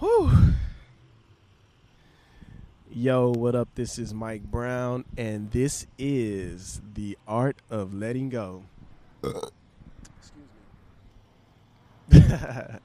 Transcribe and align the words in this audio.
Whew. 0.00 0.30
Yo, 2.90 3.32
what 3.32 3.54
up? 3.54 3.68
This 3.74 3.98
is 3.98 4.14
Mike 4.14 4.42
Brown, 4.42 5.04
and 5.18 5.50
this 5.50 5.86
is 5.98 6.80
The 6.94 7.18
Art 7.28 7.58
of 7.68 7.92
Letting 7.92 8.30
Go. 8.30 8.62
Excuse 9.22 9.52
me. 12.10 12.78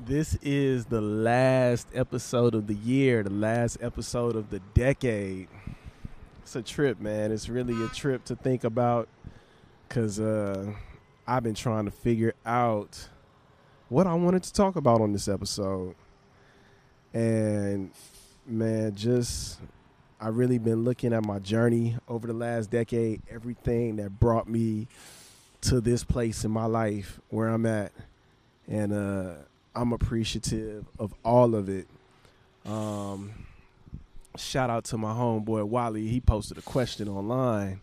this 0.00 0.38
is 0.40 0.86
the 0.86 1.02
last 1.02 1.86
episode 1.92 2.54
of 2.54 2.66
the 2.66 2.74
year, 2.74 3.22
the 3.22 3.28
last 3.28 3.76
episode 3.82 4.36
of 4.36 4.48
the 4.48 4.60
decade. 4.72 5.48
It's 6.40 6.56
a 6.56 6.62
trip, 6.62 6.98
man. 6.98 7.30
It's 7.30 7.50
really 7.50 7.84
a 7.84 7.88
trip 7.88 8.24
to 8.24 8.36
think 8.36 8.64
about 8.64 9.06
because 9.86 10.18
uh, 10.18 10.72
I've 11.26 11.42
been 11.42 11.54
trying 11.54 11.84
to 11.84 11.90
figure 11.90 12.32
out 12.46 13.10
what 13.92 14.06
I 14.06 14.14
wanted 14.14 14.42
to 14.44 14.52
talk 14.54 14.76
about 14.76 15.02
on 15.02 15.12
this 15.12 15.28
episode. 15.28 15.94
And 17.12 17.90
man, 18.46 18.94
just 18.94 19.60
I 20.18 20.28
really 20.28 20.56
been 20.56 20.82
looking 20.82 21.12
at 21.12 21.26
my 21.26 21.38
journey 21.38 21.98
over 22.08 22.26
the 22.26 22.32
last 22.32 22.70
decade, 22.70 23.20
everything 23.30 23.96
that 23.96 24.18
brought 24.18 24.48
me 24.48 24.88
to 25.62 25.82
this 25.82 26.04
place 26.04 26.42
in 26.42 26.50
my 26.50 26.64
life 26.64 27.20
where 27.28 27.48
I'm 27.48 27.66
at. 27.66 27.92
And 28.66 28.94
uh 28.94 29.34
I'm 29.74 29.92
appreciative 29.92 30.86
of 30.98 31.12
all 31.22 31.54
of 31.54 31.68
it. 31.68 31.86
Um 32.64 33.32
shout 34.38 34.70
out 34.70 34.84
to 34.84 34.96
my 34.96 35.12
homeboy 35.12 35.64
Wally. 35.64 36.08
He 36.08 36.18
posted 36.18 36.56
a 36.56 36.62
question 36.62 37.08
online. 37.08 37.82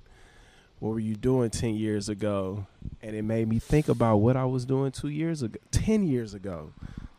What 0.80 0.92
were 0.92 1.00
you 1.00 1.16
doing 1.16 1.50
10 1.50 1.76
years 1.76 2.08
ago? 2.08 2.66
And 3.02 3.16
it 3.16 3.24
made 3.24 3.48
me 3.50 3.60
think 3.60 3.90
about 3.90 4.18
what 4.18 4.38
I 4.38 4.46
was 4.46 4.66
doing 4.66 4.92
2 4.92 5.10
years 5.10 5.42
ago, 5.42 5.60
10 5.72 6.08
years 6.08 6.34
ago. 6.34 6.72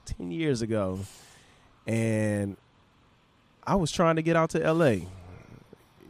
10 0.06 0.30
years 0.30 0.62
ago. 0.62 1.00
And 1.86 2.56
I 3.66 3.74
was 3.76 3.92
trying 3.92 4.16
to 4.16 4.22
get 4.22 4.36
out 4.36 4.50
to 4.50 4.72
LA. 4.72 5.06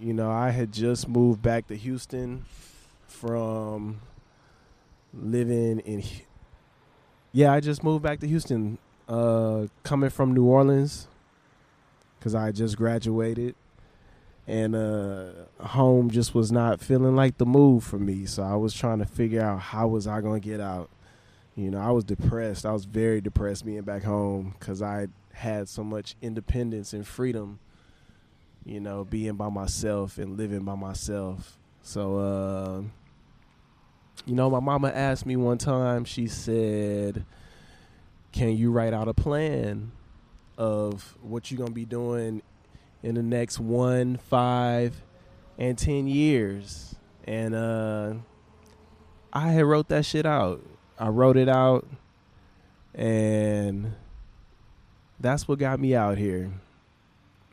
You 0.00 0.14
know, 0.14 0.30
I 0.30 0.50
had 0.50 0.72
just 0.72 1.08
moved 1.08 1.42
back 1.42 1.66
to 1.68 1.76
Houston 1.76 2.44
from 3.06 4.00
living 5.12 5.80
in 5.80 6.02
Yeah, 7.32 7.52
I 7.52 7.60
just 7.60 7.82
moved 7.82 8.02
back 8.02 8.20
to 8.20 8.28
Houston 8.28 8.78
uh 9.08 9.66
coming 9.82 10.08
from 10.08 10.32
New 10.32 10.44
Orleans 10.44 11.08
cuz 12.20 12.34
I 12.34 12.52
just 12.52 12.76
graduated 12.76 13.56
and 14.46 14.74
uh 14.74 15.26
home 15.60 16.10
just 16.10 16.34
was 16.34 16.50
not 16.50 16.80
feeling 16.80 17.14
like 17.16 17.38
the 17.38 17.46
move 17.46 17.84
for 17.84 17.98
me. 17.98 18.26
So 18.26 18.42
I 18.42 18.56
was 18.56 18.74
trying 18.74 18.98
to 18.98 19.06
figure 19.06 19.42
out 19.42 19.60
how 19.60 19.88
was 19.88 20.06
I 20.06 20.20
to 20.40 20.48
get 20.48 20.60
out. 20.60 20.90
You 21.56 21.70
know, 21.70 21.80
I 21.80 21.90
was 21.90 22.04
depressed. 22.04 22.64
I 22.64 22.72
was 22.72 22.84
very 22.84 23.20
depressed 23.20 23.64
being 23.64 23.82
back 23.82 24.02
home 24.02 24.54
cuz 24.60 24.82
I 24.82 25.08
had 25.32 25.68
so 25.68 25.82
much 25.84 26.16
independence 26.20 26.92
and 26.92 27.06
freedom, 27.06 27.60
you 28.64 28.80
know, 28.80 29.04
being 29.04 29.34
by 29.34 29.48
myself 29.48 30.18
and 30.18 30.36
living 30.36 30.64
by 30.64 30.74
myself. 30.74 31.58
So, 31.82 32.18
uh, 32.18 32.82
you 34.26 34.34
know, 34.34 34.50
my 34.50 34.60
mama 34.60 34.88
asked 34.88 35.24
me 35.24 35.36
one 35.36 35.58
time, 35.58 36.04
she 36.04 36.26
said, 36.26 37.24
Can 38.32 38.56
you 38.56 38.70
write 38.70 38.92
out 38.92 39.08
a 39.08 39.14
plan 39.14 39.92
of 40.58 41.16
what 41.22 41.50
you're 41.50 41.58
to 41.70 41.74
be 41.74 41.86
doing 41.86 42.42
in 43.02 43.14
the 43.14 43.22
next 43.22 43.58
one, 43.58 44.16
five, 44.16 45.02
and 45.58 45.76
10 45.76 46.06
years? 46.06 46.94
And 47.24 47.54
uh, 47.54 48.14
I 49.32 49.48
had 49.52 49.64
wrote 49.64 49.88
that 49.88 50.04
shit 50.04 50.26
out. 50.26 50.62
I 50.98 51.08
wrote 51.08 51.36
it 51.36 51.48
out 51.48 51.86
and 52.94 53.94
that's 55.18 55.46
what 55.46 55.58
got 55.58 55.80
me 55.80 55.94
out 55.94 56.18
here. 56.18 56.50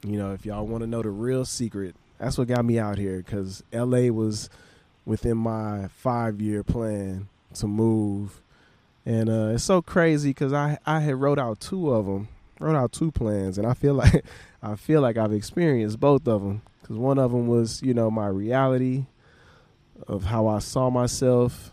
You 0.04 0.18
know, 0.18 0.34
if 0.34 0.46
y'all 0.46 0.66
want 0.66 0.82
to 0.82 0.88
know 0.88 1.02
the 1.02 1.10
real 1.10 1.46
secret, 1.46 1.96
that's 2.18 2.38
what 2.38 2.48
got 2.48 2.66
me 2.66 2.80
out 2.80 2.98
here 2.98 3.18
because 3.18 3.64
LA 3.74 4.10
was 4.10 4.50
within 5.06 5.38
my 5.38 5.88
five 5.88 6.42
year 6.42 6.64
plan 6.64 7.28
to 7.56 7.68
move. 7.68 8.42
And 9.06 9.30
uh, 9.30 9.52
it's 9.54 9.64
so 9.64 9.82
crazy 9.82 10.32
because 10.32 10.54
I, 10.54 10.78
I 10.86 11.00
had 11.00 11.16
wrote 11.16 11.40
out 11.40 11.60
two 11.60 11.92
of 11.94 12.06
them, 12.06 12.28
wrote 12.60 12.76
out 12.76 12.92
two 12.92 13.12
plans, 13.12 13.58
and 13.58 13.68
I 13.68 13.74
feel 13.74 13.94
like 14.04 14.26
I 14.62 14.76
feel 14.76 15.02
like 15.02 15.18
I've 15.18 15.34
experienced 15.34 16.00
both 16.00 16.28
of 16.28 16.42
them 16.42 16.62
because 16.82 16.98
one 16.98 17.18
of 17.20 17.32
them 17.32 17.48
was 17.48 17.82
you 17.82 17.94
know 17.94 18.10
my 18.10 18.28
reality 18.28 19.06
of 20.08 20.26
how 20.26 20.48
I 20.48 20.60
saw 20.60 20.90
myself 20.90 21.72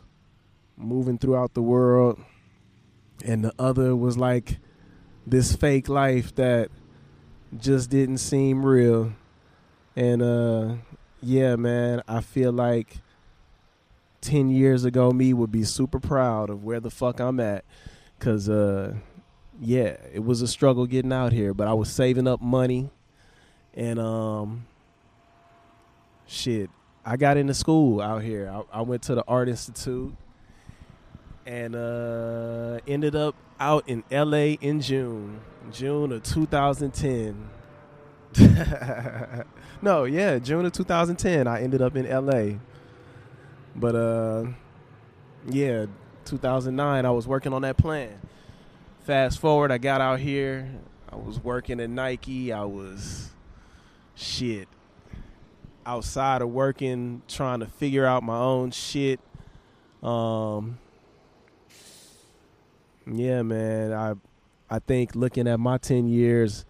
moving 0.76 1.18
throughout 1.18 1.54
the 1.54 1.62
world, 1.62 2.20
and 3.24 3.44
the 3.44 3.52
other 3.58 3.94
was 3.94 4.16
like 4.16 4.58
this 5.26 5.54
fake 5.56 5.88
life 5.88 6.34
that 6.34 6.70
just 7.58 7.90
didn't 7.90 8.18
seem 8.18 8.64
real. 8.64 9.12
And 9.96 10.22
uh 10.22 10.74
yeah, 11.22 11.56
man, 11.56 12.02
I 12.06 12.20
feel 12.20 12.52
like 12.52 12.98
10 14.20 14.50
years 14.50 14.84
ago 14.84 15.10
me 15.10 15.32
would 15.32 15.52
be 15.52 15.64
super 15.64 16.00
proud 16.00 16.50
of 16.50 16.64
where 16.64 16.80
the 16.80 16.90
fuck 16.90 17.20
I'm 17.20 17.40
at 17.40 17.64
cuz 18.18 18.48
uh 18.48 18.94
yeah, 19.60 19.96
it 20.12 20.24
was 20.24 20.42
a 20.42 20.48
struggle 20.48 20.86
getting 20.86 21.12
out 21.12 21.32
here, 21.32 21.54
but 21.54 21.68
I 21.68 21.72
was 21.74 21.90
saving 21.90 22.26
up 22.26 22.40
money 22.40 22.90
and 23.74 23.98
um 23.98 24.66
shit, 26.26 26.70
I 27.04 27.16
got 27.16 27.36
into 27.36 27.54
school 27.54 28.00
out 28.00 28.22
here. 28.22 28.50
I, 28.50 28.78
I 28.78 28.80
went 28.82 29.02
to 29.04 29.14
the 29.14 29.24
Art 29.26 29.48
Institute 29.48 30.14
and 31.46 31.76
uh, 31.76 32.80
ended 32.86 33.14
up 33.14 33.34
out 33.60 33.88
in 33.88 34.02
LA 34.10 34.56
in 34.60 34.80
June, 34.80 35.40
June 35.70 36.12
of 36.12 36.22
2010. 36.22 37.50
no, 39.82 40.04
yeah, 40.04 40.38
June 40.38 40.64
of 40.64 40.72
2010. 40.72 41.46
I 41.46 41.62
ended 41.62 41.82
up 41.82 41.94
in 41.96 42.08
LA, 42.08 42.58
but 43.76 43.94
uh, 43.94 44.46
yeah, 45.48 45.86
2009. 46.24 47.04
I 47.04 47.10
was 47.10 47.28
working 47.28 47.52
on 47.52 47.62
that 47.62 47.76
plan. 47.76 48.18
Fast 49.04 49.38
forward, 49.38 49.70
I 49.70 49.76
got 49.76 50.00
out 50.00 50.18
here. 50.18 50.66
I 51.12 51.16
was 51.16 51.38
working 51.38 51.78
at 51.78 51.90
Nike. 51.90 52.54
I 52.54 52.64
was 52.64 53.28
shit 54.14 54.66
outside 55.84 56.40
of 56.40 56.48
working, 56.48 57.20
trying 57.28 57.60
to 57.60 57.66
figure 57.66 58.06
out 58.06 58.22
my 58.22 58.38
own 58.38 58.70
shit. 58.70 59.20
Um, 60.02 60.78
yeah, 63.06 63.42
man. 63.42 63.92
I 63.92 64.14
I 64.70 64.78
think 64.78 65.14
looking 65.14 65.46
at 65.48 65.60
my 65.60 65.76
10 65.76 66.08
years 66.08 66.64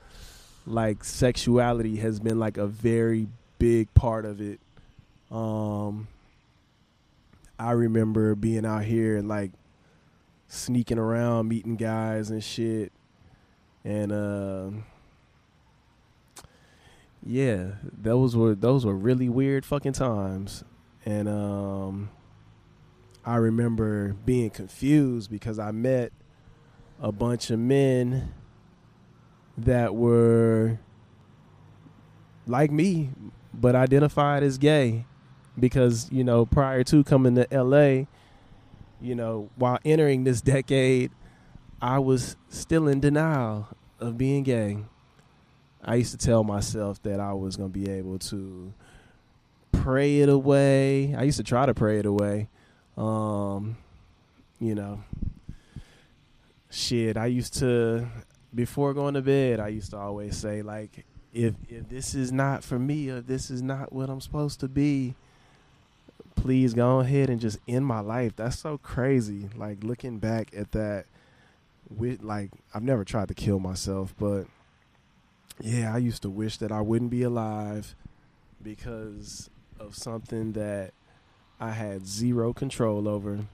like 0.67 1.05
sexuality 1.05 1.99
has 1.99 2.19
been 2.19 2.41
like 2.41 2.57
a 2.57 2.67
very 2.67 3.29
big 3.61 3.95
part 3.95 4.25
of 4.25 4.41
it. 4.41 4.59
Um 5.31 6.09
I 7.61 7.71
remember 7.71 8.35
being 8.35 8.67
out 8.67 8.83
here 8.83 9.17
and 9.17 9.29
like 9.29 9.53
sneaking 10.55 10.99
around 10.99 11.49
meeting 11.49 11.77
guys 11.77 12.31
and 12.31 12.43
shit. 12.43 12.93
And 13.85 14.13
uh 14.13 14.71
yeah, 17.27 17.73
those 17.83 18.37
were 18.37 18.55
those 18.55 18.85
were 18.85 18.95
really 18.97 19.29
weird 19.29 19.65
fucking 19.65 19.93
times. 19.93 20.65
And 21.05 21.29
um 21.29 22.11
I 23.25 23.37
remember 23.37 24.15
being 24.25 24.51
confused 24.51 25.31
because 25.31 25.59
I 25.59 25.71
met 25.71 26.13
a 27.01 27.11
bunch 27.11 27.51
of 27.51 27.59
men 27.59 28.33
that 29.57 29.95
were 29.95 30.79
like 32.47 32.71
me 32.71 33.11
but 33.53 33.75
identified 33.75 34.43
as 34.43 34.59
gay 34.59 35.07
because 35.59 36.11
you 36.11 36.25
know 36.25 36.45
prior 36.45 36.83
to 36.85 37.05
coming 37.05 37.35
to 37.37 37.47
LA 37.51 38.05
you 39.05 39.15
know 39.15 39.51
while 39.57 39.79
entering 39.85 40.25
this 40.25 40.41
decade 40.41 41.11
I 41.83 41.99
was 41.99 42.37
still 42.49 42.89
in 42.89 43.01
denial 43.01 43.69
of 44.01 44.17
being 44.17 44.43
gay. 44.43 44.79
I 45.85 45.97
used 45.97 46.13
to 46.13 46.17
tell 46.19 46.43
myself 46.43 47.03
that 47.03 47.21
I 47.21 47.35
was 47.35 47.57
going 47.57 47.71
to 47.71 47.79
be 47.79 47.91
able 47.91 48.19
to 48.21 48.73
pray 49.73 50.21
it 50.21 50.31
away. 50.31 51.15
I 51.15 51.25
used 51.25 51.37
to 51.37 51.45
try 51.45 51.67
to 51.67 51.75
pray 51.75 51.99
it 51.99 52.07
away. 52.07 52.49
Um 52.97 53.77
you 54.59 54.75
know 54.75 55.03
shit, 56.71 57.17
I 57.17 57.27
used 57.27 57.55
to 57.59 58.09
before 58.55 58.95
going 58.95 59.15
to 59.15 59.23
bed, 59.23 59.61
I 59.61 59.69
used 59.69 59.91
to 59.91 59.99
always 59.99 60.37
say 60.37 60.63
like 60.63 61.05
if 61.35 61.55
if 61.69 61.89
this 61.89 62.15
is 62.15 62.33
not 62.33 62.65
for 62.65 62.79
me 62.79 63.11
or 63.11 63.21
this 63.21 63.51
is 63.51 63.61
not 63.61 63.93
what 63.93 64.09
I'm 64.09 64.21
supposed 64.21 64.61
to 64.61 64.69
be, 64.69 65.15
please 66.45 66.75
go 66.75 67.01
ahead 67.01 67.31
and 67.31 67.41
just 67.41 67.59
end 67.67 67.87
my 67.87 68.01
life. 68.01 68.37
That's 68.37 68.59
so 68.59 68.77
crazy. 68.77 69.49
Like 69.57 69.83
looking 69.83 70.19
back 70.19 70.51
at 70.55 70.73
that 70.73 71.07
with 71.89 72.23
like 72.23 72.51
I've 72.75 72.83
never 72.83 73.03
tried 73.03 73.29
to 73.29 73.35
kill 73.35 73.59
myself, 73.59 74.15
but 74.19 74.45
yeah, 75.59 75.95
I 75.95 75.97
used 75.97 76.21
to 76.21 76.29
wish 76.29 76.59
that 76.59 76.71
I 76.71 76.83
wouldn't 76.83 77.11
be 77.11 77.23
alive 77.23 77.95
because 78.63 79.49
of 79.81 79.97
something 79.97 80.53
that 80.53 80.93
I 81.59 81.71
had 81.71 82.07
zero 82.07 82.53
control 82.53 83.09
over. 83.09 83.47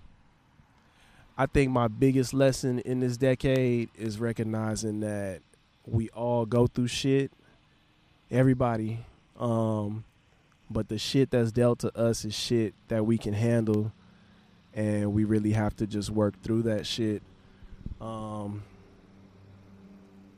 I 1.38 1.46
think 1.46 1.70
my 1.70 1.86
biggest 1.86 2.34
lesson 2.34 2.80
in 2.80 2.98
this 2.98 3.16
decade 3.16 3.90
is 3.94 4.18
recognizing 4.18 4.98
that 4.98 5.42
we 5.86 6.08
all 6.08 6.44
go 6.44 6.66
through 6.66 6.88
shit. 6.88 7.30
Everybody. 8.32 9.06
Um, 9.38 10.02
but 10.70 10.88
the 10.88 10.98
shit 10.98 11.30
that's 11.30 11.50
dealt 11.50 11.80
to 11.80 11.98
us 11.98 12.24
is 12.24 12.34
shit 12.34 12.74
that 12.88 13.04
we 13.04 13.18
can 13.18 13.34
handle 13.34 13.92
and 14.72 15.12
we 15.12 15.24
really 15.24 15.52
have 15.52 15.74
to 15.76 15.86
just 15.86 16.10
work 16.10 16.40
through 16.42 16.62
that 16.62 16.86
shit. 16.86 17.22
Um, 18.00 18.62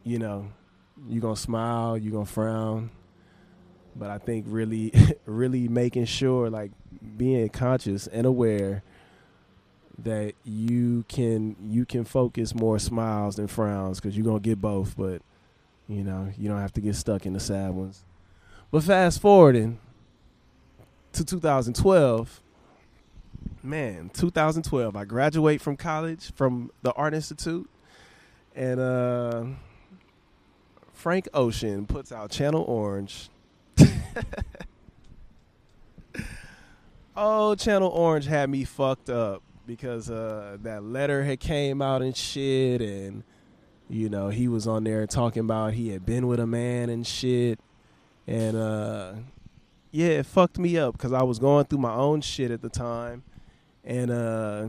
you 0.05 0.19
know, 0.19 0.49
you're 1.06 1.20
gonna 1.20 1.37
smile, 1.37 1.99
you're 1.99 2.12
gonna 2.12 2.25
frown. 2.25 2.90
But 3.94 4.08
I 4.08 4.17
think 4.17 4.46
really 4.49 4.93
really 5.26 5.69
making 5.69 6.06
sure 6.06 6.49
like 6.49 6.73
being 7.17 7.49
conscious 7.50 8.06
and 8.06 8.26
aware 8.26 8.82
that 9.99 10.34
you 10.44 11.05
can 11.08 11.56
you 11.62 11.84
can 11.84 12.05
focus 12.05 12.55
more 12.55 12.79
smiles 12.79 13.37
than 13.37 13.46
frowns 13.46 14.00
because 14.00 14.17
you're 14.17 14.25
gonna 14.25 14.40
get 14.40 14.61
both 14.61 14.96
but 14.96 15.20
you 15.87 16.02
know 16.02 16.32
you 16.38 16.49
don't 16.49 16.61
have 16.61 16.73
to 16.73 16.81
get 16.81 16.96
stuck 16.96 17.26
in 17.26 17.34
the 17.34 17.40
sad 17.40 17.70
ones 17.75 18.05
but 18.70 18.82
fast 18.82 19.20
forwarding 19.20 19.79
to 21.12 21.24
2012 21.24 22.42
man 23.62 24.10
2012 24.12 24.96
i 24.96 25.04
graduate 25.04 25.60
from 25.60 25.76
college 25.76 26.32
from 26.34 26.70
the 26.82 26.92
art 26.92 27.14
institute 27.14 27.68
and 28.54 28.80
uh 28.80 29.44
frank 30.92 31.28
ocean 31.34 31.86
puts 31.86 32.12
out 32.12 32.30
channel 32.30 32.62
orange. 32.62 33.28
Oh 37.14 37.54
channel 37.54 37.88
orange 37.88 38.26
had 38.26 38.48
me 38.48 38.64
fucked 38.64 39.10
up 39.10 39.42
because 39.66 40.10
uh, 40.10 40.56
that 40.62 40.82
letter 40.82 41.22
had 41.22 41.40
came 41.40 41.82
out 41.82 42.00
and 42.00 42.16
shit, 42.16 42.80
and 42.80 43.22
you 43.90 44.08
know 44.08 44.30
he 44.30 44.48
was 44.48 44.66
on 44.66 44.84
there 44.84 45.06
talking 45.06 45.40
about 45.40 45.74
he 45.74 45.90
had 45.90 46.06
been 46.06 46.26
with 46.26 46.40
a 46.40 46.46
man 46.46 46.88
and 46.88 47.06
shit, 47.06 47.60
and 48.26 48.56
uh, 48.56 49.12
yeah, 49.92 50.08
it 50.08 50.26
fucked 50.26 50.58
me 50.58 50.78
up 50.78 50.94
because 50.94 51.12
I 51.12 51.22
was 51.22 51.38
going 51.38 51.66
through 51.66 51.78
my 51.78 51.92
own 51.92 52.22
shit 52.22 52.50
at 52.50 52.62
the 52.62 52.70
time, 52.70 53.22
and 53.84 54.10
uh, 54.10 54.68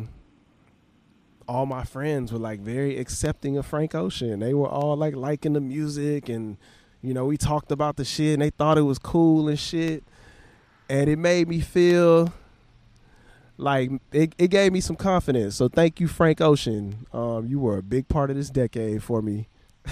all 1.47 1.65
my 1.65 1.85
friends 1.85 2.33
were 2.33 2.39
like 2.39 2.59
very 2.59 2.97
accepting 2.97 3.57
of 3.57 3.65
Frank 3.65 3.95
Ocean. 3.95 4.41
They 4.41 4.53
were 4.53 4.67
all 4.67 4.97
like 4.97 5.15
liking 5.15 5.53
the 5.53 5.61
music, 5.61 6.27
and 6.27 6.57
you 7.01 7.13
know 7.13 7.23
we 7.25 7.37
talked 7.37 7.71
about 7.71 7.95
the 7.95 8.03
shit, 8.03 8.33
and 8.33 8.41
they 8.41 8.49
thought 8.49 8.77
it 8.77 8.81
was 8.81 8.99
cool 8.99 9.47
and 9.47 9.57
shit, 9.57 10.03
and 10.89 11.09
it 11.09 11.17
made 11.17 11.47
me 11.47 11.61
feel 11.61 12.33
like 13.57 13.91
it, 14.11 14.35
it 14.37 14.49
gave 14.49 14.73
me 14.73 14.81
some 14.81 14.97
confidence. 14.97 15.55
So 15.55 15.69
thank 15.69 16.01
you, 16.01 16.09
Frank 16.09 16.41
Ocean. 16.41 17.05
Um, 17.13 17.47
you 17.47 17.61
were 17.61 17.77
a 17.77 17.83
big 17.83 18.09
part 18.09 18.29
of 18.29 18.35
this 18.35 18.49
decade 18.49 19.01
for 19.01 19.21
me. 19.21 19.47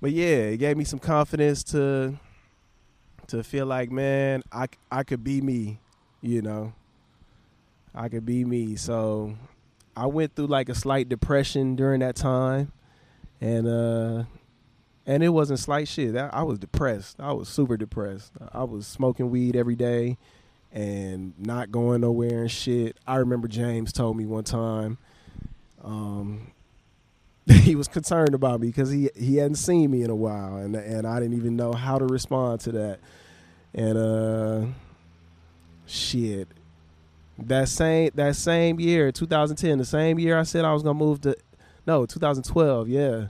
but 0.00 0.12
yeah, 0.12 0.52
it 0.52 0.58
gave 0.58 0.76
me 0.76 0.84
some 0.84 1.00
confidence 1.00 1.64
to 1.64 2.20
to 3.28 3.42
feel 3.42 3.66
like, 3.66 3.90
man, 3.90 4.42
I 4.52 4.66
I 4.90 5.02
could 5.02 5.24
be 5.24 5.40
me, 5.40 5.80
you 6.20 6.42
know. 6.42 6.72
I 7.94 8.08
could 8.08 8.26
be 8.26 8.44
me. 8.44 8.76
So 8.76 9.36
I 9.96 10.06
went 10.06 10.34
through 10.34 10.48
like 10.48 10.68
a 10.68 10.74
slight 10.74 11.08
depression 11.08 11.76
during 11.76 12.00
that 12.00 12.16
time, 12.16 12.72
and 13.40 13.66
uh, 13.66 14.24
and 15.06 15.22
it 15.22 15.30
wasn't 15.30 15.58
slight 15.58 15.88
shit. 15.88 16.16
I 16.16 16.42
was 16.42 16.58
depressed. 16.58 17.16
I 17.18 17.32
was 17.32 17.48
super 17.48 17.76
depressed. 17.76 18.32
I 18.52 18.64
was 18.64 18.86
smoking 18.86 19.30
weed 19.30 19.56
every 19.56 19.76
day 19.76 20.18
and 20.72 21.32
not 21.38 21.70
going 21.70 22.02
nowhere 22.02 22.42
and 22.42 22.50
shit. 22.50 22.98
I 23.06 23.16
remember 23.16 23.48
James 23.48 23.92
told 23.92 24.16
me 24.16 24.26
one 24.26 24.44
time 24.44 24.98
um, 25.82 26.52
he 27.62 27.76
was 27.76 27.88
concerned 27.88 28.34
about 28.34 28.60
me 28.60 28.68
because 28.68 28.90
he 28.90 29.08
he 29.14 29.36
hadn't 29.36 29.56
seen 29.56 29.90
me 29.90 30.02
in 30.02 30.10
a 30.10 30.14
while 30.14 30.56
and 30.56 30.74
and 30.74 31.06
I 31.06 31.20
didn't 31.20 31.36
even 31.36 31.56
know 31.56 31.72
how 31.72 31.98
to 31.98 32.04
respond 32.04 32.60
to 32.60 32.72
that. 32.72 32.98
And 33.74 33.98
uh 33.98 34.66
shit. 35.86 36.48
That 37.38 37.68
same 37.68 38.10
that 38.14 38.34
same 38.34 38.80
year, 38.80 39.12
2010, 39.12 39.78
the 39.78 39.84
same 39.84 40.18
year 40.18 40.38
I 40.38 40.42
said 40.42 40.64
I 40.64 40.72
was 40.72 40.82
to 40.82 40.94
move 40.94 41.20
to 41.22 41.36
no, 41.86 42.04
2012, 42.04 42.88
yeah. 42.88 43.26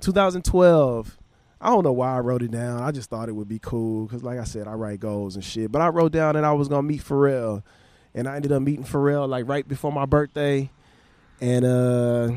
2012 0.00 1.18
I 1.60 1.68
don't 1.68 1.82
know 1.82 1.92
why 1.92 2.14
I 2.14 2.18
wrote 2.18 2.42
it 2.42 2.50
down. 2.50 2.82
I 2.82 2.90
just 2.90 3.08
thought 3.08 3.30
it 3.30 3.32
would 3.32 3.48
be 3.48 3.58
cool 3.58 4.04
because, 4.04 4.22
like 4.22 4.38
I 4.38 4.44
said, 4.44 4.68
I 4.68 4.74
write 4.74 5.00
goals 5.00 5.34
and 5.34 5.42
shit. 5.42 5.72
But 5.72 5.80
I 5.80 5.88
wrote 5.88 6.12
down 6.12 6.34
that 6.34 6.44
I 6.44 6.52
was 6.52 6.68
gonna 6.68 6.82
meet 6.82 7.02
Pharrell, 7.02 7.62
and 8.14 8.28
I 8.28 8.36
ended 8.36 8.52
up 8.52 8.60
meeting 8.60 8.84
Pharrell 8.84 9.26
like 9.26 9.48
right 9.48 9.66
before 9.66 9.90
my 9.90 10.04
birthday, 10.04 10.70
and 11.40 11.64
uh, 11.64 12.32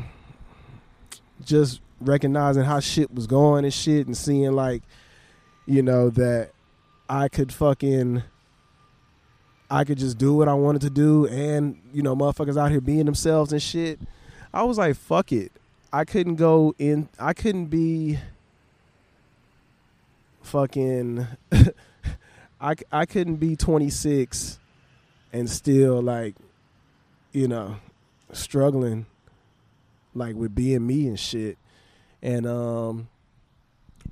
just 1.48 1.80
recognizing 2.00 2.62
how 2.62 2.78
shit 2.78 3.12
was 3.12 3.26
going 3.26 3.64
and 3.64 3.74
shit, 3.74 4.06
and 4.06 4.16
seeing 4.16 4.52
like, 4.52 4.82
you 5.66 5.82
know, 5.82 6.10
that 6.10 6.50
I 7.08 7.28
could 7.28 7.52
fucking. 7.52 8.22
I 9.70 9.84
could 9.84 9.98
just 9.98 10.16
do 10.16 10.32
what 10.32 10.48
I 10.48 10.54
wanted 10.54 10.80
to 10.82 10.90
do, 10.90 11.26
and 11.26 11.78
you 11.92 12.02
know, 12.02 12.16
motherfuckers 12.16 12.56
out 12.56 12.70
here 12.70 12.80
being 12.80 13.04
themselves 13.04 13.52
and 13.52 13.60
shit. 13.60 14.00
I 14.54 14.62
was 14.62 14.78
like, 14.78 14.96
fuck 14.96 15.30
it. 15.30 15.52
I 15.92 16.04
couldn't 16.04 16.36
go 16.36 16.74
in. 16.78 17.08
I 17.18 17.34
couldn't 17.34 17.66
be 17.66 18.18
fucking 20.48 21.26
I, 22.60 22.74
I 22.90 23.06
couldn't 23.06 23.36
be 23.36 23.54
26 23.54 24.58
and 25.32 25.48
still 25.48 26.00
like 26.02 26.34
you 27.32 27.46
know 27.46 27.76
struggling 28.32 29.06
like 30.18 30.34
with 30.34 30.54
being 30.54 30.86
me 30.86 31.06
and 31.06 31.18
shit. 31.18 31.58
And 32.22 32.46
um 32.46 33.08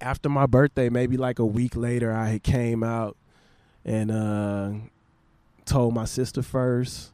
after 0.01 0.29
my 0.29 0.47
birthday 0.47 0.91
maybe 0.91 1.17
like 1.17 1.39
a 1.39 1.47
week 1.47 1.75
later 1.75 2.13
i 2.13 2.39
came 2.39 2.83
out 2.83 3.17
and 3.83 4.11
uh 4.11 4.71
told 5.65 5.95
my 5.95 6.05
sister 6.05 6.43
first 6.43 7.13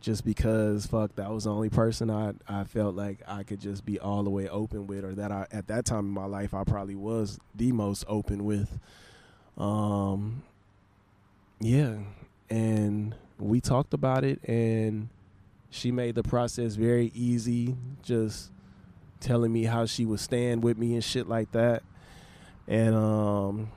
just 0.00 0.24
because 0.24 0.86
fuck 0.86 1.14
that 1.16 1.30
was 1.30 1.44
the 1.44 1.50
only 1.50 1.68
person 1.68 2.10
I 2.10 2.32
I 2.48 2.64
felt 2.64 2.94
like 2.94 3.18
I 3.26 3.42
could 3.42 3.60
just 3.60 3.84
be 3.84 3.98
all 3.98 4.22
the 4.22 4.30
way 4.30 4.48
open 4.48 4.86
with 4.86 5.04
or 5.04 5.14
that 5.14 5.32
I 5.32 5.46
at 5.50 5.66
that 5.68 5.84
time 5.84 6.00
in 6.06 6.10
my 6.10 6.26
life 6.26 6.54
I 6.54 6.64
probably 6.64 6.94
was 6.94 7.38
the 7.54 7.72
most 7.72 8.04
open 8.08 8.44
with. 8.44 8.78
Um 9.56 10.42
yeah. 11.60 11.96
And 12.48 13.14
we 13.38 13.60
talked 13.60 13.92
about 13.92 14.24
it 14.24 14.40
and 14.44 15.08
she 15.70 15.90
made 15.90 16.14
the 16.14 16.22
process 16.22 16.74
very 16.74 17.12
easy 17.14 17.76
just 18.02 18.50
telling 19.20 19.52
me 19.52 19.64
how 19.64 19.84
she 19.86 20.04
would 20.04 20.20
stand 20.20 20.62
with 20.62 20.78
me 20.78 20.94
and 20.94 21.04
shit 21.04 21.28
like 21.28 21.50
that. 21.52 21.82
And 22.66 22.94
um 22.94 23.70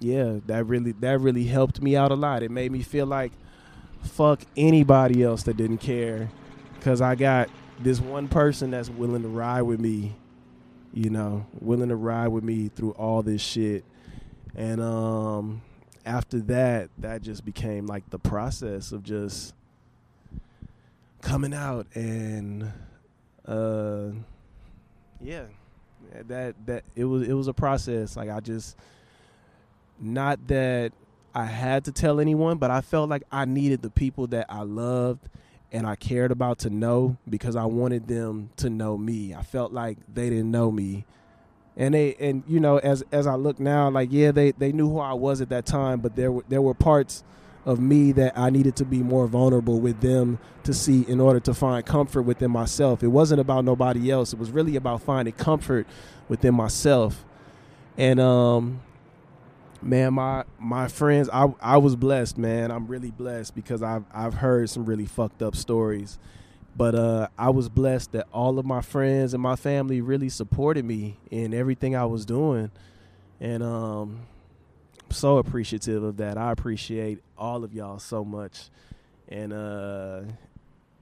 yeah 0.00 0.38
that 0.46 0.64
really 0.64 0.92
that 0.92 1.20
really 1.20 1.44
helped 1.44 1.82
me 1.82 1.96
out 1.96 2.10
a 2.10 2.14
lot. 2.14 2.42
It 2.42 2.50
made 2.50 2.72
me 2.72 2.82
feel 2.82 3.06
like 3.06 3.32
fuck 4.02 4.40
anybody 4.56 5.22
else 5.22 5.42
that 5.44 5.56
didn't 5.56 5.78
care. 5.78 6.28
Because 6.74 7.00
I 7.00 7.14
got 7.14 7.48
this 7.80 8.00
one 8.00 8.28
person 8.28 8.70
that's 8.70 8.88
willing 8.88 9.22
to 9.22 9.28
ride 9.28 9.62
with 9.62 9.80
me, 9.80 10.14
you 10.92 11.10
know, 11.10 11.46
willing 11.60 11.88
to 11.88 11.96
ride 11.96 12.28
with 12.28 12.44
me 12.44 12.68
through 12.68 12.92
all 12.92 13.22
this 13.22 13.42
shit. 13.42 13.84
And 14.54 14.80
um, 14.80 15.62
after 16.06 16.40
that, 16.42 16.90
that 16.98 17.22
just 17.22 17.44
became 17.44 17.86
like 17.86 18.08
the 18.10 18.18
process 18.18 18.92
of 18.92 19.02
just 19.02 19.54
coming 21.22 21.54
out 21.54 21.86
and 21.94 22.70
uh, 23.46 24.10
yeah, 25.20 25.44
that 26.26 26.54
that 26.66 26.84
it 26.94 27.04
was 27.04 27.28
it 27.28 27.32
was 27.32 27.48
a 27.48 27.54
process. 27.54 28.16
Like 28.16 28.30
I 28.30 28.40
just 28.40 28.76
not 30.00 30.46
that 30.48 30.92
I 31.34 31.44
had 31.44 31.84
to 31.86 31.92
tell 31.92 32.20
anyone, 32.20 32.58
but 32.58 32.70
I 32.70 32.80
felt 32.80 33.08
like 33.08 33.22
I 33.30 33.44
needed 33.44 33.82
the 33.82 33.90
people 33.90 34.26
that 34.28 34.46
I 34.48 34.62
loved 34.62 35.28
and 35.72 35.86
I 35.86 35.96
cared 35.96 36.30
about 36.30 36.60
to 36.60 36.70
know 36.70 37.16
because 37.28 37.56
I 37.56 37.64
wanted 37.64 38.08
them 38.08 38.50
to 38.56 38.70
know 38.70 38.96
me. 38.96 39.34
I 39.34 39.42
felt 39.42 39.72
like 39.72 39.98
they 40.12 40.30
didn't 40.30 40.50
know 40.50 40.70
me. 40.70 41.04
And 41.76 41.94
they 41.94 42.14
and 42.16 42.42
you 42.48 42.58
know 42.58 42.78
as 42.78 43.04
as 43.12 43.26
I 43.26 43.36
look 43.36 43.60
now 43.60 43.88
like 43.88 44.08
yeah 44.10 44.32
they 44.32 44.50
they 44.50 44.72
knew 44.72 44.90
who 44.90 44.98
I 44.98 45.12
was 45.12 45.40
at 45.40 45.48
that 45.50 45.64
time 45.64 46.00
but 46.00 46.16
there 46.16 46.32
were 46.32 46.44
there 46.48 46.60
were 46.60 46.74
parts 46.74 47.22
of 47.68 47.78
me 47.78 48.12
that 48.12 48.36
I 48.36 48.48
needed 48.48 48.76
to 48.76 48.86
be 48.86 49.02
more 49.02 49.26
vulnerable 49.26 49.78
with 49.78 50.00
them 50.00 50.38
to 50.64 50.72
see 50.72 51.02
in 51.02 51.20
order 51.20 51.38
to 51.40 51.52
find 51.52 51.84
comfort 51.84 52.22
within 52.22 52.50
myself. 52.50 53.02
It 53.02 53.08
wasn't 53.08 53.42
about 53.42 53.66
nobody 53.66 54.10
else. 54.10 54.32
It 54.32 54.38
was 54.38 54.50
really 54.50 54.74
about 54.74 55.02
finding 55.02 55.34
comfort 55.34 55.86
within 56.30 56.54
myself. 56.54 57.26
And 57.98 58.18
um 58.20 58.80
man 59.80 60.12
my 60.12 60.42
my 60.58 60.88
friends 60.88 61.28
i 61.32 61.46
i 61.60 61.76
was 61.76 61.94
blessed 61.94 62.36
man 62.36 62.72
i'm 62.72 62.88
really 62.88 63.12
blessed 63.12 63.54
because 63.54 63.80
i've 63.80 64.02
i've 64.12 64.34
heard 64.34 64.68
some 64.68 64.84
really 64.84 65.06
fucked 65.06 65.40
up 65.40 65.54
stories 65.54 66.18
but 66.76 66.96
uh 66.96 67.28
i 67.38 67.48
was 67.48 67.68
blessed 67.68 68.10
that 68.10 68.26
all 68.32 68.58
of 68.58 68.66
my 68.66 68.80
friends 68.80 69.34
and 69.34 69.40
my 69.40 69.54
family 69.54 70.00
really 70.00 70.28
supported 70.28 70.84
me 70.84 71.16
in 71.30 71.54
everything 71.54 71.94
i 71.94 72.04
was 72.04 72.26
doing 72.26 72.72
and 73.40 73.62
um 73.62 74.26
so 75.10 75.38
appreciative 75.38 76.02
of 76.02 76.16
that 76.18 76.36
i 76.36 76.52
appreciate 76.52 77.22
all 77.36 77.64
of 77.64 77.72
y'all 77.72 77.98
so 77.98 78.24
much 78.24 78.70
and 79.28 79.52
uh, 79.52 80.22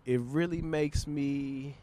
it 0.05 0.21
really 0.21 0.61
makes 0.61 1.07
me. 1.07 1.77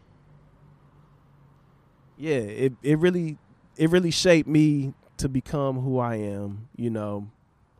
Yeah, 2.18 2.36
it 2.36 2.74
it 2.84 3.00
really 3.00 3.38
it 3.78 3.90
really 3.90 4.12
shaped 4.12 4.48
me 4.48 4.94
to 5.18 5.30
become 5.30 5.80
who 5.80 6.00
I 6.00 6.16
am. 6.16 6.68
You 6.76 6.90
know, 6.90 7.28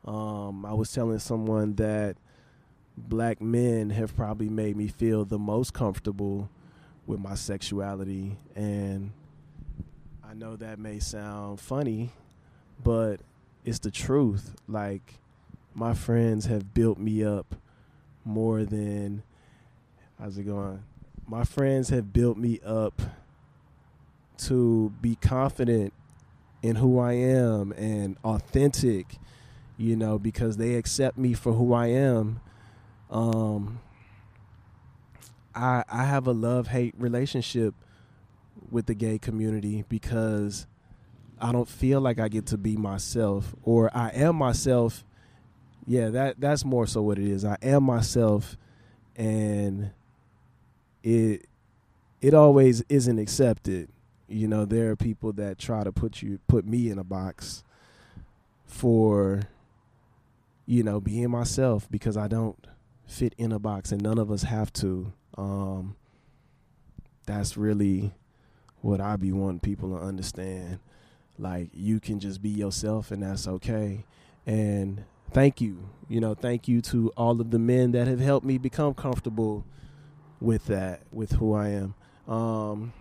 um, 0.06 0.66
I 0.66 0.74
was 0.74 0.92
telling 0.92 1.20
someone 1.20 1.76
that 1.76 2.16
black 2.98 3.42
men 3.42 3.90
have 3.90 4.16
probably 4.16 4.50
made 4.50 4.78
me 4.78 4.88
feel 4.88 5.26
the 5.26 5.40
most 5.40 5.74
comfortable 5.74 6.50
with 7.06 7.20
my 7.20 7.34
sexuality 7.34 8.38
and 8.56 9.12
I 10.24 10.36
know 10.36 10.56
that 10.58 10.78
may 10.78 11.00
sound 11.00 11.60
funny, 11.60 12.12
but 12.84 13.20
it's 13.66 13.80
the 13.80 13.92
truth. 13.92 14.56
Like 14.68 15.16
my 15.74 15.94
friends 15.94 16.46
have 16.46 16.74
built 16.74 16.98
me 16.98 17.24
up 17.24 17.56
more 18.26 18.64
than 18.64 19.24
how's 20.20 20.38
it 20.38 20.44
going? 20.44 20.84
My 21.28 21.44
friends 21.44 21.90
have 21.90 22.14
built 22.14 22.38
me 22.38 22.60
up 22.66 23.02
to 24.38 24.94
be 25.02 25.16
confident 25.16 25.94
in 26.62 26.76
who 26.78 27.00
I 27.00 27.14
am 27.14 27.72
and 27.74 28.18
authentic, 28.24 29.18
you 29.78 29.96
know, 29.96 30.18
because 30.18 30.58
they 30.58 30.76
accept 30.76 31.18
me 31.18 31.34
for 31.34 31.54
who 31.54 31.74
I 31.74 31.88
am. 31.88 32.40
Um 33.10 33.80
I 35.56 35.84
I 35.90 36.06
have 36.06 36.28
a 36.28 36.34
love 36.34 36.68
hate 36.68 36.96
relationship 36.98 37.76
with 38.72 38.86
the 38.86 38.94
gay 38.94 39.18
community 39.18 39.84
because 39.88 40.68
I 41.40 41.52
don't 41.52 41.68
feel 41.68 42.02
like 42.02 42.20
I 42.20 42.28
get 42.28 42.46
to 42.48 42.58
be 42.58 42.78
myself 42.78 43.54
or 43.64 43.90
I 43.96 44.10
am 44.10 44.36
myself. 44.36 45.04
Yeah, 45.86 46.10
that 46.10 46.40
that's 46.40 46.64
more 46.64 46.88
so 46.88 47.02
what 47.02 47.20
it 47.20 47.28
is. 47.28 47.44
I 47.44 47.58
am 47.62 47.84
myself 47.84 48.58
and 49.16 49.92
it 51.04 51.46
it 52.22 52.34
always 52.34 52.82
isn't 52.90 53.20
accepted. 53.20 53.90
You 54.28 54.48
know, 54.48 54.66
there 54.66 54.92
are 54.92 54.96
people 54.96 55.34
that 55.34 55.58
try 55.58 55.84
to 55.84 55.92
put 55.92 56.22
you 56.22 56.40
put 56.48 56.66
me 56.66 56.90
in 56.90 56.98
a 56.98 57.04
box 57.04 57.64
for 58.66 59.42
you 60.66 60.82
know, 60.82 61.02
being 61.02 61.30
myself 61.30 61.92
because 61.92 62.16
I 62.16 62.30
don't 62.30 62.68
fit 63.06 63.36
in 63.38 63.52
a 63.52 63.60
box 63.60 63.92
and 63.92 64.02
none 64.02 64.18
of 64.18 64.32
us 64.32 64.44
have 64.44 64.72
to. 64.74 65.12
Um 65.38 65.96
that's 67.26 67.58
really 67.58 68.12
what 68.82 69.00
I 69.02 69.16
be 69.16 69.32
wanting 69.32 69.60
people 69.60 69.98
to 69.98 70.04
understand. 70.04 70.80
Like 71.40 71.70
you 71.74 72.00
can 72.00 72.20
just 72.20 72.42
be 72.42 72.50
yourself 72.50 73.12
and 73.12 73.24
that's 73.24 73.48
okay. 73.48 74.06
And 74.46 75.04
thank 75.32 75.62
you. 75.62 75.90
You 76.08 76.20
know, 76.20 76.36
thank 76.36 76.68
you 76.68 76.82
to 76.82 77.12
all 77.18 77.40
of 77.42 77.52
the 77.52 77.60
men 77.60 77.92
that 77.94 78.08
have 78.08 78.20
helped 78.20 78.46
me 78.46 78.58
become 78.58 78.94
comfortable 78.94 79.66
with 80.40 80.66
that, 80.68 81.02
with 81.12 81.34
who 81.34 81.54
I 81.54 81.70
am. 81.70 81.96
Um 82.28 82.94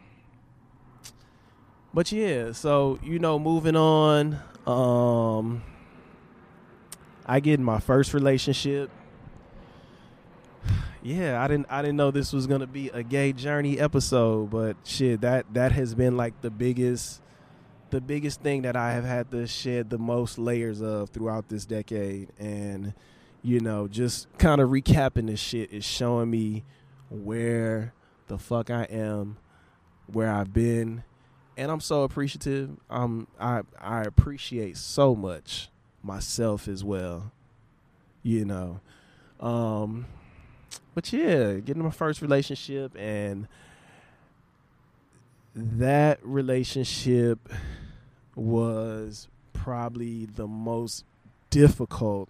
but 1.94 2.10
yeah, 2.10 2.52
so 2.52 2.98
you 3.02 3.18
know, 3.18 3.38
moving 3.38 3.76
on, 3.76 4.38
um 4.66 5.62
I 7.26 7.40
get 7.40 7.58
in 7.58 7.64
my 7.64 7.80
first 7.80 8.14
relationship 8.14 8.90
yeah, 11.02 11.42
I 11.42 11.48
didn't 11.48 11.66
I 11.68 11.82
didn't 11.82 11.96
know 11.96 12.10
this 12.10 12.32
was 12.32 12.46
gonna 12.46 12.66
be 12.66 12.88
a 12.90 13.02
gay 13.02 13.32
journey 13.32 13.78
episode, 13.78 14.50
but 14.50 14.76
shit, 14.84 15.20
that 15.20 15.52
that 15.52 15.72
has 15.72 15.94
been 15.94 16.16
like 16.16 16.40
the 16.40 16.50
biggest 16.50 17.20
the 17.92 18.00
biggest 18.00 18.40
thing 18.40 18.62
that 18.62 18.74
I 18.74 18.94
have 18.94 19.04
had 19.04 19.30
to 19.32 19.46
shed 19.46 19.90
the 19.90 19.98
most 19.98 20.38
layers 20.38 20.80
of 20.80 21.10
throughout 21.10 21.50
this 21.50 21.66
decade. 21.66 22.30
And, 22.38 22.94
you 23.42 23.60
know, 23.60 23.86
just 23.86 24.26
kind 24.38 24.62
of 24.62 24.70
recapping 24.70 25.26
this 25.26 25.38
shit 25.38 25.70
is 25.70 25.84
showing 25.84 26.30
me 26.30 26.64
where 27.10 27.92
the 28.28 28.38
fuck 28.38 28.70
I 28.70 28.84
am, 28.84 29.36
where 30.06 30.32
I've 30.32 30.54
been, 30.54 31.04
and 31.58 31.70
I'm 31.70 31.80
so 31.80 32.02
appreciative. 32.02 32.70
Um 32.88 33.28
I 33.38 33.60
I 33.78 34.00
appreciate 34.00 34.78
so 34.78 35.14
much 35.14 35.68
myself 36.02 36.68
as 36.68 36.82
well. 36.82 37.30
You 38.22 38.46
know. 38.46 38.80
Um 39.38 40.06
but 40.94 41.12
yeah, 41.12 41.54
getting 41.56 41.82
my 41.82 41.90
first 41.90 42.22
relationship 42.22 42.96
and 42.96 43.48
that 45.54 46.18
relationship 46.22 47.50
was 48.34 49.28
probably 49.52 50.26
the 50.26 50.46
most 50.46 51.04
difficult 51.50 52.28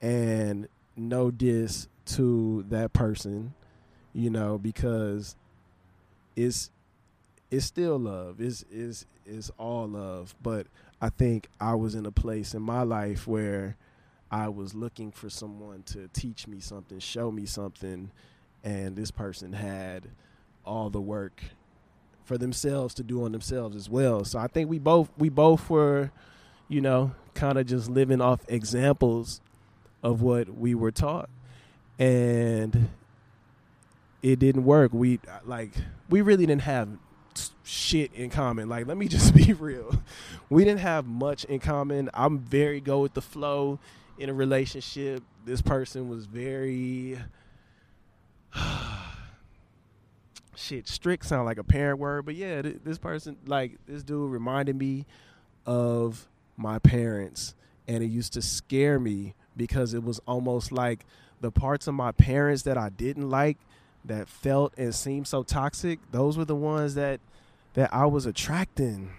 and 0.00 0.68
no 0.96 1.30
diss 1.30 1.88
to 2.06 2.64
that 2.68 2.92
person, 2.92 3.54
you 4.12 4.30
know, 4.30 4.58
because 4.58 5.36
it's 6.36 6.70
it's 7.50 7.66
still 7.66 7.98
love. 7.98 8.40
It's 8.40 8.64
is 8.70 9.06
is 9.26 9.50
all 9.58 9.88
love. 9.88 10.34
But 10.42 10.66
I 11.00 11.10
think 11.10 11.48
I 11.60 11.74
was 11.74 11.94
in 11.94 12.06
a 12.06 12.12
place 12.12 12.54
in 12.54 12.62
my 12.62 12.82
life 12.82 13.26
where 13.26 13.76
I 14.30 14.48
was 14.48 14.74
looking 14.74 15.10
for 15.10 15.28
someone 15.28 15.82
to 15.84 16.08
teach 16.12 16.46
me 16.46 16.60
something, 16.60 16.98
show 17.00 17.30
me 17.30 17.46
something, 17.46 18.10
and 18.62 18.96
this 18.96 19.10
person 19.10 19.52
had 19.52 20.04
all 20.64 20.90
the 20.90 21.00
work 21.00 21.42
for 22.30 22.38
themselves 22.38 22.94
to 22.94 23.02
do 23.02 23.24
on 23.24 23.32
themselves 23.32 23.74
as 23.74 23.90
well. 23.90 24.24
So 24.24 24.38
I 24.38 24.46
think 24.46 24.70
we 24.70 24.78
both 24.78 25.10
we 25.18 25.28
both 25.28 25.68
were, 25.68 26.12
you 26.68 26.80
know, 26.80 27.10
kind 27.34 27.58
of 27.58 27.66
just 27.66 27.90
living 27.90 28.20
off 28.20 28.38
examples 28.46 29.40
of 30.00 30.22
what 30.22 30.48
we 30.56 30.76
were 30.76 30.92
taught. 30.92 31.28
And 31.98 32.90
it 34.22 34.38
didn't 34.38 34.64
work. 34.64 34.92
We 34.92 35.18
like 35.44 35.72
we 36.08 36.20
really 36.20 36.46
didn't 36.46 36.62
have 36.62 36.90
shit 37.64 38.14
in 38.14 38.30
common. 38.30 38.68
Like 38.68 38.86
let 38.86 38.96
me 38.96 39.08
just 39.16 39.34
be 39.34 39.52
real. 39.52 40.00
We 40.48 40.64
didn't 40.64 40.82
have 40.82 41.06
much 41.06 41.42
in 41.46 41.58
common. 41.58 42.10
I'm 42.14 42.38
very 42.38 42.80
go 42.80 43.00
with 43.00 43.14
the 43.14 43.22
flow 43.22 43.80
in 44.18 44.30
a 44.30 44.34
relationship. 44.34 45.24
This 45.44 45.62
person 45.62 46.08
was 46.08 46.26
very 46.26 47.18
shit. 50.60 50.88
Strict 50.88 51.24
sound 51.24 51.46
like 51.46 51.58
a 51.58 51.64
parent 51.64 51.98
word, 51.98 52.26
but 52.26 52.34
yeah, 52.34 52.62
th- 52.62 52.78
this 52.84 52.98
person, 52.98 53.36
like 53.46 53.78
this 53.86 54.02
dude, 54.02 54.30
reminded 54.30 54.76
me 54.76 55.06
of 55.66 56.28
my 56.56 56.78
parents, 56.78 57.54
and 57.88 58.02
it 58.02 58.08
used 58.08 58.32
to 58.34 58.42
scare 58.42 58.98
me 59.00 59.34
because 59.56 59.94
it 59.94 60.02
was 60.02 60.20
almost 60.26 60.72
like 60.72 61.04
the 61.40 61.50
parts 61.50 61.86
of 61.86 61.94
my 61.94 62.12
parents 62.12 62.62
that 62.62 62.76
I 62.76 62.88
didn't 62.88 63.28
like, 63.28 63.58
that 64.04 64.28
felt 64.28 64.72
and 64.78 64.94
seemed 64.94 65.26
so 65.28 65.42
toxic. 65.42 65.98
Those 66.10 66.38
were 66.38 66.44
the 66.44 66.56
ones 66.56 66.94
that 66.94 67.20
that 67.74 67.92
I 67.92 68.06
was 68.06 68.26
attracting, 68.26 69.10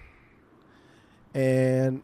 and 1.33 2.03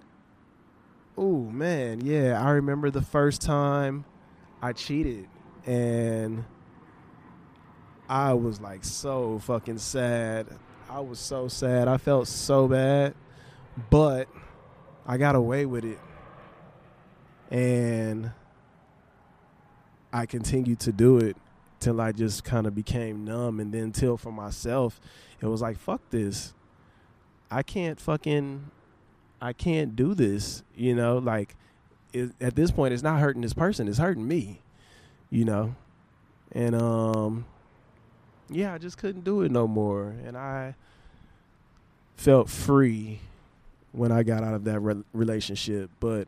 Oh 1.20 1.40
man, 1.40 2.02
yeah, 2.02 2.40
I 2.40 2.52
remember 2.52 2.92
the 2.92 3.02
first 3.02 3.42
time 3.42 4.06
I 4.62 4.72
cheated 4.74 5.28
and 5.66 6.46
I 8.10 8.34
was 8.34 8.62
like 8.62 8.86
so 8.86 9.40
fucking 9.40 9.80
sad. 9.80 10.48
I 10.90 11.02
was 11.02 11.20
so 11.20 11.48
sad. 11.48 11.88
I 11.88 11.98
felt 11.98 12.28
so 12.28 12.68
bad, 12.68 13.14
but 13.90 14.28
I 15.06 15.18
got 15.18 15.36
away 15.36 15.66
with 15.66 15.84
it. 15.84 16.00
And 17.52 18.32
I 20.12 20.26
continued 20.26 20.80
to 20.82 20.92
do 20.92 21.18
it 21.18 21.38
till 21.80 22.02
I 22.02 22.12
just 22.12 22.44
kind 22.44 22.66
of 22.66 22.74
became 22.74 23.24
numb 23.26 23.60
and 23.60 23.72
then 23.72 23.92
till 23.92 24.18
for 24.18 24.32
myself 24.32 25.00
it 25.40 25.46
was 25.46 25.62
like 25.62 25.78
fuck 25.78 26.02
this. 26.10 26.54
I 27.52 27.64
can't 27.64 28.00
fucking 28.00 28.72
I 29.40 29.54
can't 29.54 29.96
do 29.96 30.16
this, 30.16 30.64
you 30.76 30.96
know, 30.96 31.20
like 31.20 31.56
it, 32.14 32.32
at 32.42 32.56
this 32.56 32.72
point 32.72 32.94
it's 32.94 33.04
not 33.04 33.20
hurting 33.20 33.42
this 33.42 33.54
person, 33.54 33.88
it's 33.88 34.00
hurting 34.00 34.28
me, 34.28 34.62
you 35.30 35.46
know. 35.46 35.76
And 36.52 36.76
um 36.76 37.46
yeah, 38.50 38.74
I 38.74 38.78
just 38.78 38.98
couldn't 38.98 39.24
do 39.24 39.42
it 39.42 39.52
no 39.52 39.68
more 39.68 40.16
and 40.26 40.38
I 40.38 40.76
felt 42.16 42.50
free 42.50 43.20
when 43.92 44.12
I 44.12 44.24
got 44.24 44.44
out 44.44 44.54
of 44.54 44.64
that 44.66 44.80
re- 44.80 45.04
relationship, 45.14 45.90
but 46.00 46.28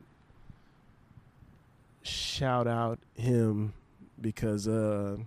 shout 2.02 2.68
out 2.68 3.00
him 3.16 3.74
because 4.22 4.68
uh 4.68 5.18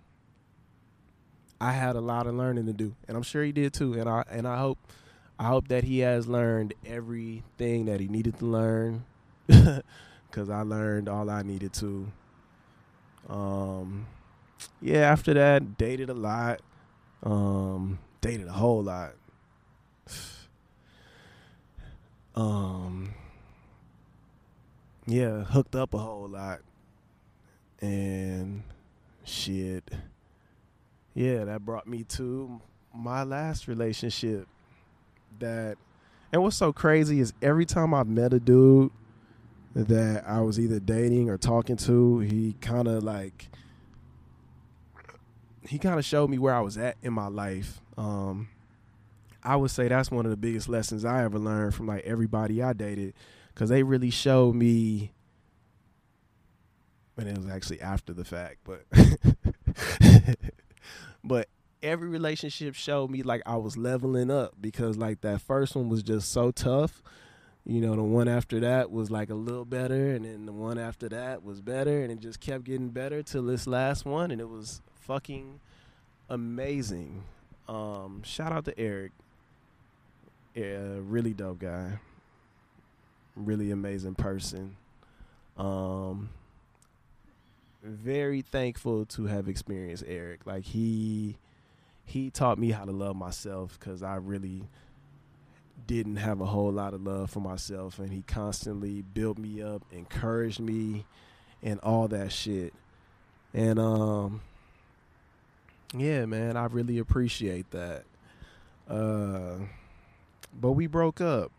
I 1.61 1.71
had 1.71 1.95
a 1.95 2.01
lot 2.01 2.27
of 2.27 2.35
learning 2.35 2.67
to 2.67 2.73
do, 2.73 2.93
and 3.07 3.17
I'm 3.17 3.23
sure 3.23 3.45
he 3.45 3.53
did 3.53 3.73
too. 3.73 3.95
And 3.95 4.09
I 4.09 4.25
and 4.29 4.49
I 4.49 4.59
hope 4.59 4.79
I 5.39 5.45
hope 5.45 5.69
that 5.69 5.85
he 5.85 6.01
has 6.01 6.27
learned 6.27 6.75
everything 6.85 7.85
that 7.85 8.01
he 8.01 8.09
needed 8.09 8.39
to 8.41 8.47
learn 8.47 9.05
because 9.47 10.51
I 10.51 10.63
learned 10.63 11.09
all 11.09 11.31
I 11.31 11.43
needed 11.43 11.73
to. 11.75 12.09
Um, 13.29 14.07
yeah, 14.81 15.11
after 15.11 15.35
that, 15.35 15.79
dated 15.79 16.11
a 16.11 16.15
lot. 16.15 16.61
Um, 17.23 17.99
dated 18.21 18.49
a 18.49 18.53
whole 18.53 18.83
lot. 18.83 19.13
Um, 22.35 23.13
yeah, 25.07 25.45
hooked 25.45 25.77
up 25.77 25.93
a 25.93 25.99
whole 25.99 26.29
lot. 26.29 26.61
And 27.83 28.63
shit. 29.23 29.91
Yeah, 31.13 31.45
that 31.45 31.67
brought 31.67 31.87
me 31.87 32.05
to 32.05 32.61
my 32.95 33.23
last 33.23 33.69
relationship. 33.69 34.49
That 35.41 35.77
and 36.33 36.43
what's 36.43 36.57
so 36.57 36.73
crazy 36.73 37.21
is 37.21 37.35
every 37.43 37.67
time 37.67 37.93
I 37.93 38.03
met 38.05 38.33
a 38.33 38.41
dude 38.41 38.91
that 39.75 40.25
I 40.27 40.41
was 40.41 40.59
either 40.59 40.81
dating 40.81 41.29
or 41.29 41.37
talking 41.37 41.77
to, 41.77 42.21
he 42.21 42.55
kind 42.61 42.89
of 42.89 43.03
like 43.03 43.49
he 45.69 45.79
kind 45.79 45.99
of 45.99 46.05
showed 46.05 46.31
me 46.31 46.39
where 46.39 46.55
I 46.55 46.61
was 46.61 46.77
at 46.77 46.97
in 47.03 47.13
my 47.13 47.29
life. 47.29 47.81
Um, 47.97 48.49
I 49.43 49.57
would 49.57 49.71
say 49.71 49.89
that's 49.89 50.11
one 50.11 50.25
of 50.25 50.31
the 50.31 50.37
biggest 50.37 50.69
lessons 50.69 51.05
I 51.05 51.25
ever 51.25 51.39
learned 51.39 51.75
from 51.75 51.87
like 51.87 52.05
everybody 52.05 52.63
I 52.63 52.73
dated, 52.73 53.15
because 53.55 53.71
they 53.71 53.83
really 53.83 54.11
showed 54.11 54.55
me. 54.55 55.13
And 57.17 57.29
it 57.29 57.37
was 57.37 57.47
actually 57.47 57.81
after 57.81 58.13
the 58.13 58.25
fact, 58.25 58.59
but 58.65 58.85
but 61.25 61.49
every 61.83 62.09
relationship 62.09 62.75
showed 62.75 63.11
me 63.11 63.23
like 63.23 63.43
I 63.45 63.57
was 63.57 63.77
leveling 63.77 64.31
up 64.31 64.55
because 64.61 64.97
like 64.97 65.21
that 65.21 65.41
first 65.41 65.77
one 65.77 65.89
was 65.89 66.03
just 66.03 66.33
so 66.33 66.51
tough. 66.51 67.03
You 67.65 67.81
know, 67.81 67.95
the 67.95 68.03
one 68.03 68.27
after 68.27 68.59
that 68.61 68.91
was 68.91 69.11
like 69.11 69.31
a 69.31 69.35
little 69.35 69.65
better, 69.65 70.15
and 70.15 70.25
then 70.25 70.47
the 70.47 70.53
one 70.53 70.79
after 70.79 71.09
that 71.11 71.45
was 71.45 71.61
better, 71.61 72.03
and 72.03 72.11
it 72.11 72.19
just 72.19 72.41
kept 72.41 72.65
getting 72.65 72.89
better 72.89 73.23
till 73.23 73.45
this 73.45 73.69
last 73.69 74.05
one, 74.05 74.33
and 74.33 74.41
it 74.41 74.49
was 74.49 74.81
fucking 75.03 75.61
amazing. 76.29 77.25
Um, 77.69 78.23
shout 78.25 78.53
out 78.53 78.65
to 78.67 78.79
Eric. 78.79 79.13
Yeah, 80.55 80.99
really 81.01 81.33
dope 81.33 81.61
guy. 81.61 81.99
Really 83.35 83.71
amazing 83.71 84.15
person. 84.15 84.77
Um, 85.57 86.31
very 87.83 88.43
thankful 88.43 89.07
to 89.07 89.27
have 89.27 89.49
experienced 89.49 90.05
Eric. 90.07 90.41
Like 90.47 90.65
he 90.65 91.37
he 92.05 92.31
taught 92.31 92.59
me 92.59 92.71
how 92.71 92.85
to 92.85 92.93
love 92.93 93.17
myself 93.17 93.79
because 93.79 94.03
I 94.03 94.17
really 94.17 94.65
didn't 95.87 96.17
have 96.17 96.41
a 96.41 96.47
whole 96.47 96.71
lot 96.71 96.95
of 96.95 97.03
love 97.03 97.31
for 97.31 97.41
myself 97.41 97.99
and 97.99 98.13
he 98.13 98.23
constantly 98.23 99.03
built 99.03 99.39
me 99.39 99.63
up, 99.63 99.83
encouraged 99.91 100.61
me 100.61 101.07
and 101.63 101.81
all 101.81 102.09
that 102.09 102.31
shit. 102.33 102.73
And 103.55 103.79
um 103.79 104.41
yeah, 105.97 106.25
man, 106.27 106.57
I 106.57 106.67
really 106.67 106.99
appreciate 106.99 107.71
that. 107.71 108.05
Uh, 108.89 109.57
but 110.61 110.73
we 110.73 110.87
broke 110.87 111.21
up. 111.21 111.53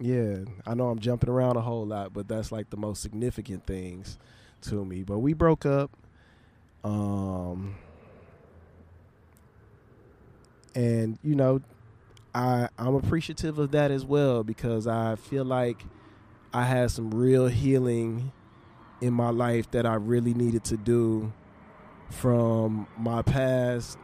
Yeah, 0.00 0.38
I 0.66 0.74
know 0.74 0.88
I'm 0.88 0.98
jumping 0.98 1.30
around 1.30 1.56
a 1.56 1.60
whole 1.60 1.86
lot, 1.86 2.12
but 2.12 2.26
that's 2.26 2.50
like 2.50 2.70
the 2.70 2.76
most 2.76 3.02
significant 3.02 3.66
things 3.66 4.18
to 4.62 4.84
me. 4.84 5.02
But 5.02 5.18
we 5.18 5.32
broke 5.32 5.64
up. 5.64 5.90
Um, 6.82 7.76
and 10.74 11.18
you 11.22 11.36
know, 11.36 11.60
I 12.34 12.68
I'm 12.78 12.94
appreciative 12.94 13.58
of 13.58 13.70
that 13.72 13.90
as 13.90 14.04
well 14.04 14.42
because 14.42 14.86
I 14.86 15.16
feel 15.16 15.44
like 15.44 15.84
I 16.52 16.64
had 16.64 16.90
some 16.90 17.12
real 17.12 17.46
healing 17.46 18.32
in 19.00 19.12
my 19.12 19.30
life 19.30 19.70
that 19.72 19.86
I 19.86 19.94
really 19.94 20.34
needed 20.34 20.64
to 20.64 20.76
do 20.76 21.32
from 22.12 22.86
my 22.98 23.22
past 23.22 23.98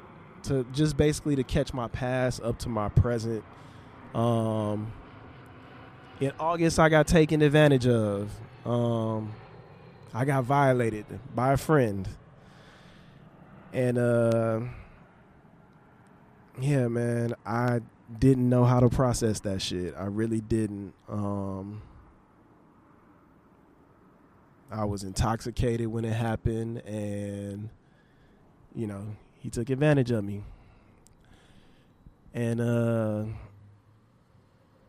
to 0.44 0.64
just 0.72 0.96
basically 0.96 1.36
to 1.36 1.44
catch 1.44 1.72
my 1.72 1.88
past 1.88 2.42
up 2.42 2.58
to 2.60 2.68
my 2.68 2.88
present. 2.88 3.44
Um, 4.14 4.92
in 6.20 6.32
August, 6.40 6.78
I 6.78 6.88
got 6.88 7.06
taken 7.06 7.42
advantage 7.42 7.86
of. 7.86 8.30
Um, 8.64 9.32
I 10.12 10.24
got 10.24 10.44
violated 10.44 11.06
by 11.34 11.52
a 11.52 11.56
friend, 11.56 12.08
and 13.72 13.98
uh, 13.98 14.60
yeah, 16.60 16.88
man, 16.88 17.34
I 17.46 17.80
didn't 18.18 18.48
know 18.48 18.64
how 18.64 18.80
to 18.80 18.88
process 18.88 19.40
that 19.40 19.60
shit. 19.60 19.94
I 19.96 20.06
really 20.06 20.40
didn't. 20.40 20.94
Um, 21.08 21.82
I 24.70 24.84
was 24.84 25.04
intoxicated 25.04 25.86
when 25.86 26.04
it 26.04 26.14
happened, 26.14 26.78
and 26.78 27.68
you 28.78 28.86
know, 28.86 29.04
he 29.40 29.50
took 29.50 29.70
advantage 29.70 30.12
of 30.12 30.24
me. 30.24 30.44
And 32.32 32.60
uh 32.60 33.24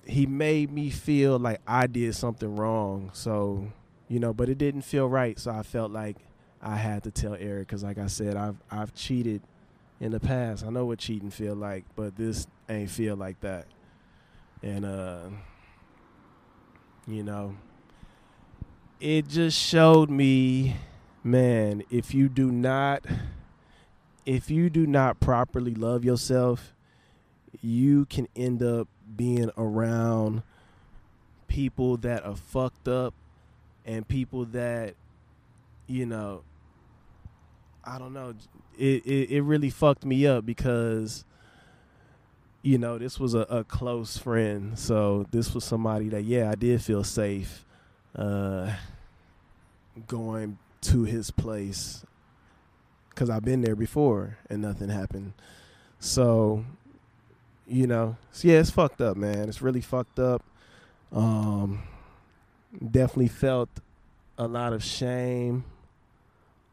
he 0.05 0.27
made 0.27 0.71
me 0.71 0.91
feel 0.91 1.39
like 1.39 1.59
I 1.67 1.87
did 1.87 2.15
something 2.15 2.55
wrong. 2.55 3.09
So, 3.13 3.71
you 4.07 4.19
know, 4.19 4.31
but 4.31 4.47
it 4.47 4.57
didn't 4.57 4.83
feel 4.83 5.07
right, 5.07 5.37
so 5.39 5.51
I 5.51 5.63
felt 5.63 5.91
like 5.91 6.17
I 6.61 6.75
had 6.75 7.03
to 7.03 7.11
tell 7.11 7.33
Eric 7.33 7.69
cuz 7.69 7.83
like 7.83 7.97
I 7.97 8.05
said 8.05 8.37
I've 8.37 8.57
I've 8.69 8.93
cheated 8.93 9.41
in 9.99 10.11
the 10.11 10.19
past. 10.19 10.63
I 10.63 10.69
know 10.69 10.85
what 10.85 10.99
cheating 10.99 11.31
feel 11.31 11.55
like, 11.55 11.83
but 11.95 12.15
this 12.15 12.45
ain't 12.69 12.91
feel 12.91 13.15
like 13.15 13.39
that. 13.41 13.65
And 14.61 14.85
uh 14.85 15.29
you 17.07 17.23
know, 17.23 17.55
it 18.99 19.27
just 19.27 19.57
showed 19.59 20.11
me 20.11 20.75
man, 21.23 21.83
if 21.89 22.13
you 22.13 22.29
do 22.29 22.51
not 22.51 23.03
if 24.29 24.51
you 24.51 24.69
do 24.69 24.85
not 24.85 25.19
properly 25.19 25.73
love 25.73 26.05
yourself, 26.05 26.75
you 27.63 28.05
can 28.05 28.27
end 28.35 28.61
up 28.61 28.87
being 29.15 29.49
around 29.57 30.43
people 31.47 31.97
that 31.97 32.23
are 32.23 32.35
fucked 32.35 32.87
up 32.87 33.15
and 33.87 34.07
people 34.07 34.45
that 34.45 34.93
you 35.87 36.05
know 36.05 36.43
I 37.83 37.97
don't 37.97 38.13
know 38.13 38.35
it 38.77 39.03
it, 39.03 39.31
it 39.31 39.41
really 39.41 39.71
fucked 39.71 40.05
me 40.05 40.27
up 40.27 40.45
because 40.45 41.25
you 42.61 42.77
know 42.77 42.99
this 42.99 43.19
was 43.19 43.33
a, 43.33 43.39
a 43.49 43.63
close 43.63 44.15
friend. 44.15 44.77
So 44.77 45.25
this 45.31 45.55
was 45.55 45.63
somebody 45.63 46.07
that 46.09 46.23
yeah 46.23 46.51
I 46.51 46.55
did 46.55 46.83
feel 46.83 47.03
safe 47.03 47.65
uh 48.15 48.75
going 50.05 50.59
to 50.81 51.03
his 51.03 51.31
place 51.31 52.05
because 53.19 53.29
I've 53.29 53.43
been 53.43 53.59
there 53.59 53.75
before 53.75 54.37
and 54.49 54.61
nothing 54.61 54.87
happened. 54.87 55.33
So, 55.99 56.63
you 57.67 57.85
know, 57.85 58.15
so 58.31 58.47
yeah, 58.47 58.59
it's 58.61 58.69
fucked 58.69 59.01
up, 59.01 59.17
man. 59.17 59.49
It's 59.49 59.61
really 59.61 59.81
fucked 59.81 60.19
up. 60.19 60.41
Um, 61.11 61.83
definitely 62.79 63.27
felt 63.27 63.67
a 64.37 64.47
lot 64.47 64.71
of 64.71 64.81
shame, 64.81 65.65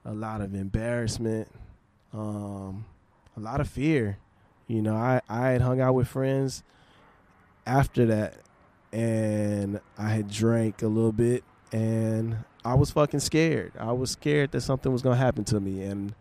a 0.04 0.14
lot 0.14 0.40
of 0.40 0.54
embarrassment, 0.54 1.48
um, 2.14 2.84
a 3.36 3.40
lot 3.40 3.60
of 3.60 3.68
fear. 3.68 4.16
You 4.68 4.82
know, 4.82 4.94
I, 4.94 5.20
I 5.28 5.48
had 5.48 5.62
hung 5.62 5.80
out 5.80 5.94
with 5.94 6.06
friends 6.06 6.62
after 7.66 8.06
that 8.06 8.34
and 8.92 9.80
I 9.98 10.10
had 10.10 10.30
drank 10.30 10.82
a 10.82 10.86
little 10.86 11.10
bit 11.10 11.42
and 11.72 12.36
I 12.64 12.74
was 12.74 12.92
fucking 12.92 13.18
scared. 13.18 13.72
I 13.76 13.90
was 13.90 14.12
scared 14.12 14.52
that 14.52 14.60
something 14.60 14.92
was 14.92 15.02
gonna 15.02 15.16
happen 15.16 15.42
to 15.46 15.58
me 15.58 15.82
and 15.82 16.14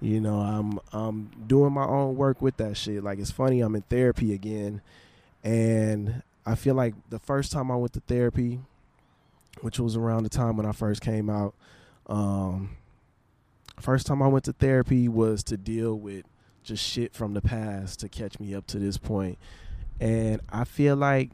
you 0.00 0.20
know, 0.20 0.40
I'm 0.40 0.78
I'm 0.92 1.30
doing 1.46 1.72
my 1.72 1.84
own 1.84 2.16
work 2.16 2.40
with 2.40 2.56
that 2.56 2.76
shit. 2.76 3.04
Like 3.04 3.18
it's 3.18 3.30
funny, 3.30 3.60
I'm 3.60 3.74
in 3.74 3.82
therapy 3.82 4.32
again, 4.32 4.80
and 5.44 6.22
I 6.46 6.54
feel 6.54 6.74
like 6.74 6.94
the 7.10 7.18
first 7.18 7.52
time 7.52 7.70
I 7.70 7.76
went 7.76 7.92
to 7.94 8.00
therapy, 8.00 8.60
which 9.60 9.78
was 9.78 9.96
around 9.96 10.22
the 10.22 10.30
time 10.30 10.56
when 10.56 10.66
I 10.66 10.72
first 10.72 11.02
came 11.02 11.28
out, 11.28 11.54
um, 12.06 12.76
first 13.78 14.06
time 14.06 14.22
I 14.22 14.28
went 14.28 14.44
to 14.46 14.52
therapy 14.52 15.08
was 15.08 15.42
to 15.44 15.56
deal 15.56 15.94
with 15.94 16.24
just 16.62 16.84
shit 16.84 17.14
from 17.14 17.34
the 17.34 17.40
past 17.40 18.00
to 18.00 18.08
catch 18.08 18.40
me 18.40 18.54
up 18.54 18.66
to 18.68 18.78
this 18.78 18.96
point. 18.96 19.38
And 19.98 20.40
I 20.50 20.64
feel 20.64 20.96
like 20.96 21.30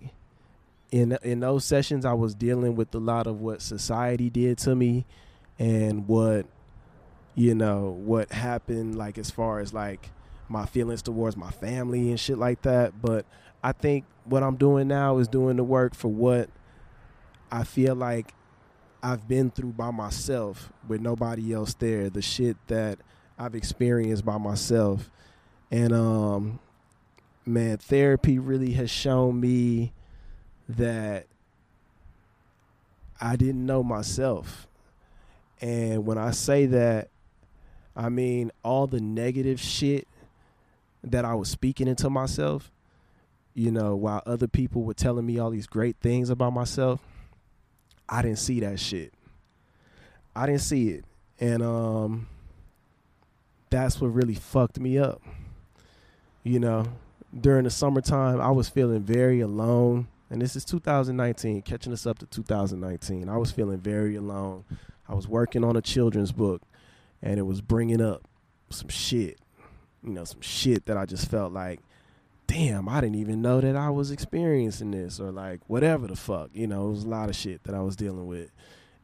in 0.90 1.16
in 1.22 1.40
those 1.40 1.64
sessions 1.64 2.04
I 2.04 2.14
was 2.14 2.34
dealing 2.34 2.74
with 2.74 2.94
a 2.94 2.98
lot 2.98 3.26
of 3.26 3.40
what 3.40 3.62
society 3.62 4.28
did 4.28 4.58
to 4.58 4.74
me 4.74 5.04
and 5.58 6.06
what 6.08 6.46
you 7.36 7.54
know 7.54 7.96
what 8.00 8.32
happened 8.32 8.96
like 8.96 9.18
as 9.18 9.30
far 9.30 9.60
as 9.60 9.72
like 9.72 10.10
my 10.48 10.66
feelings 10.66 11.02
towards 11.02 11.36
my 11.36 11.50
family 11.50 12.10
and 12.10 12.18
shit 12.18 12.38
like 12.38 12.62
that. 12.62 13.00
But 13.00 13.26
i 13.62 13.72
think 13.72 14.04
what 14.24 14.42
i'm 14.42 14.56
doing 14.56 14.86
now 14.86 15.18
is 15.18 15.28
doing 15.28 15.56
the 15.56 15.64
work 15.64 15.94
for 15.94 16.08
what 16.08 16.48
i 17.50 17.64
feel 17.64 17.94
like 17.94 18.32
i've 19.02 19.26
been 19.26 19.50
through 19.50 19.72
by 19.72 19.90
myself 19.90 20.72
with 20.86 21.00
nobody 21.00 21.52
else 21.52 21.74
there 21.74 22.08
the 22.08 22.22
shit 22.22 22.56
that 22.68 22.98
i've 23.38 23.54
experienced 23.54 24.24
by 24.24 24.38
myself. 24.38 25.10
And 25.70 25.92
um 25.92 26.60
man 27.44 27.78
therapy 27.78 28.38
really 28.38 28.72
has 28.72 28.90
shown 28.90 29.40
me 29.40 29.92
that 30.68 31.26
i 33.20 33.36
didn't 33.36 33.66
know 33.66 33.82
myself. 33.82 34.68
And 35.60 36.06
when 36.06 36.18
i 36.18 36.30
say 36.30 36.66
that 36.66 37.08
I 37.96 38.08
mean, 38.10 38.52
all 38.62 38.86
the 38.86 39.00
negative 39.00 39.58
shit 39.58 40.06
that 41.02 41.24
I 41.24 41.34
was 41.34 41.48
speaking 41.48 41.88
into 41.88 42.10
myself, 42.10 42.70
you 43.54 43.70
know, 43.70 43.96
while 43.96 44.22
other 44.26 44.46
people 44.46 44.82
were 44.82 44.94
telling 44.94 45.24
me 45.24 45.38
all 45.38 45.50
these 45.50 45.66
great 45.66 45.96
things 46.00 46.28
about 46.28 46.52
myself, 46.52 47.00
I 48.08 48.22
didn't 48.22 48.38
see 48.38 48.60
that 48.60 48.78
shit. 48.78 49.14
I 50.34 50.46
didn't 50.46 50.60
see 50.60 50.90
it. 50.90 51.04
And 51.40 51.62
um 51.62 52.26
that's 53.70 54.00
what 54.00 54.08
really 54.08 54.34
fucked 54.34 54.78
me 54.78 54.98
up. 54.98 55.22
You 56.44 56.60
know, 56.60 56.86
during 57.38 57.64
the 57.64 57.70
summertime, 57.70 58.40
I 58.40 58.50
was 58.50 58.68
feeling 58.68 59.00
very 59.00 59.40
alone. 59.40 60.08
And 60.30 60.40
this 60.40 60.56
is 60.56 60.64
2019, 60.64 61.62
catching 61.62 61.92
us 61.92 62.06
up 62.06 62.18
to 62.18 62.26
2019. 62.26 63.28
I 63.28 63.36
was 63.36 63.50
feeling 63.50 63.78
very 63.78 64.16
alone. 64.16 64.64
I 65.08 65.14
was 65.14 65.28
working 65.28 65.64
on 65.64 65.76
a 65.76 65.82
children's 65.82 66.32
book, 66.32 66.62
and 67.26 67.40
it 67.40 67.42
was 67.42 67.60
bringing 67.60 68.00
up 68.00 68.22
some 68.70 68.88
shit, 68.88 69.38
you 70.04 70.12
know, 70.12 70.22
some 70.22 70.40
shit 70.40 70.86
that 70.86 70.96
I 70.96 71.06
just 71.06 71.28
felt 71.28 71.52
like, 71.52 71.80
damn, 72.46 72.88
I 72.88 73.00
didn't 73.00 73.16
even 73.16 73.42
know 73.42 73.60
that 73.60 73.74
I 73.74 73.90
was 73.90 74.12
experiencing 74.12 74.92
this, 74.92 75.18
or 75.18 75.32
like 75.32 75.60
whatever 75.66 76.06
the 76.06 76.14
fuck, 76.14 76.50
you 76.52 76.68
know, 76.68 76.86
it 76.86 76.90
was 76.90 77.04
a 77.04 77.08
lot 77.08 77.28
of 77.28 77.34
shit 77.34 77.64
that 77.64 77.74
I 77.74 77.80
was 77.80 77.96
dealing 77.96 78.28
with, 78.28 78.52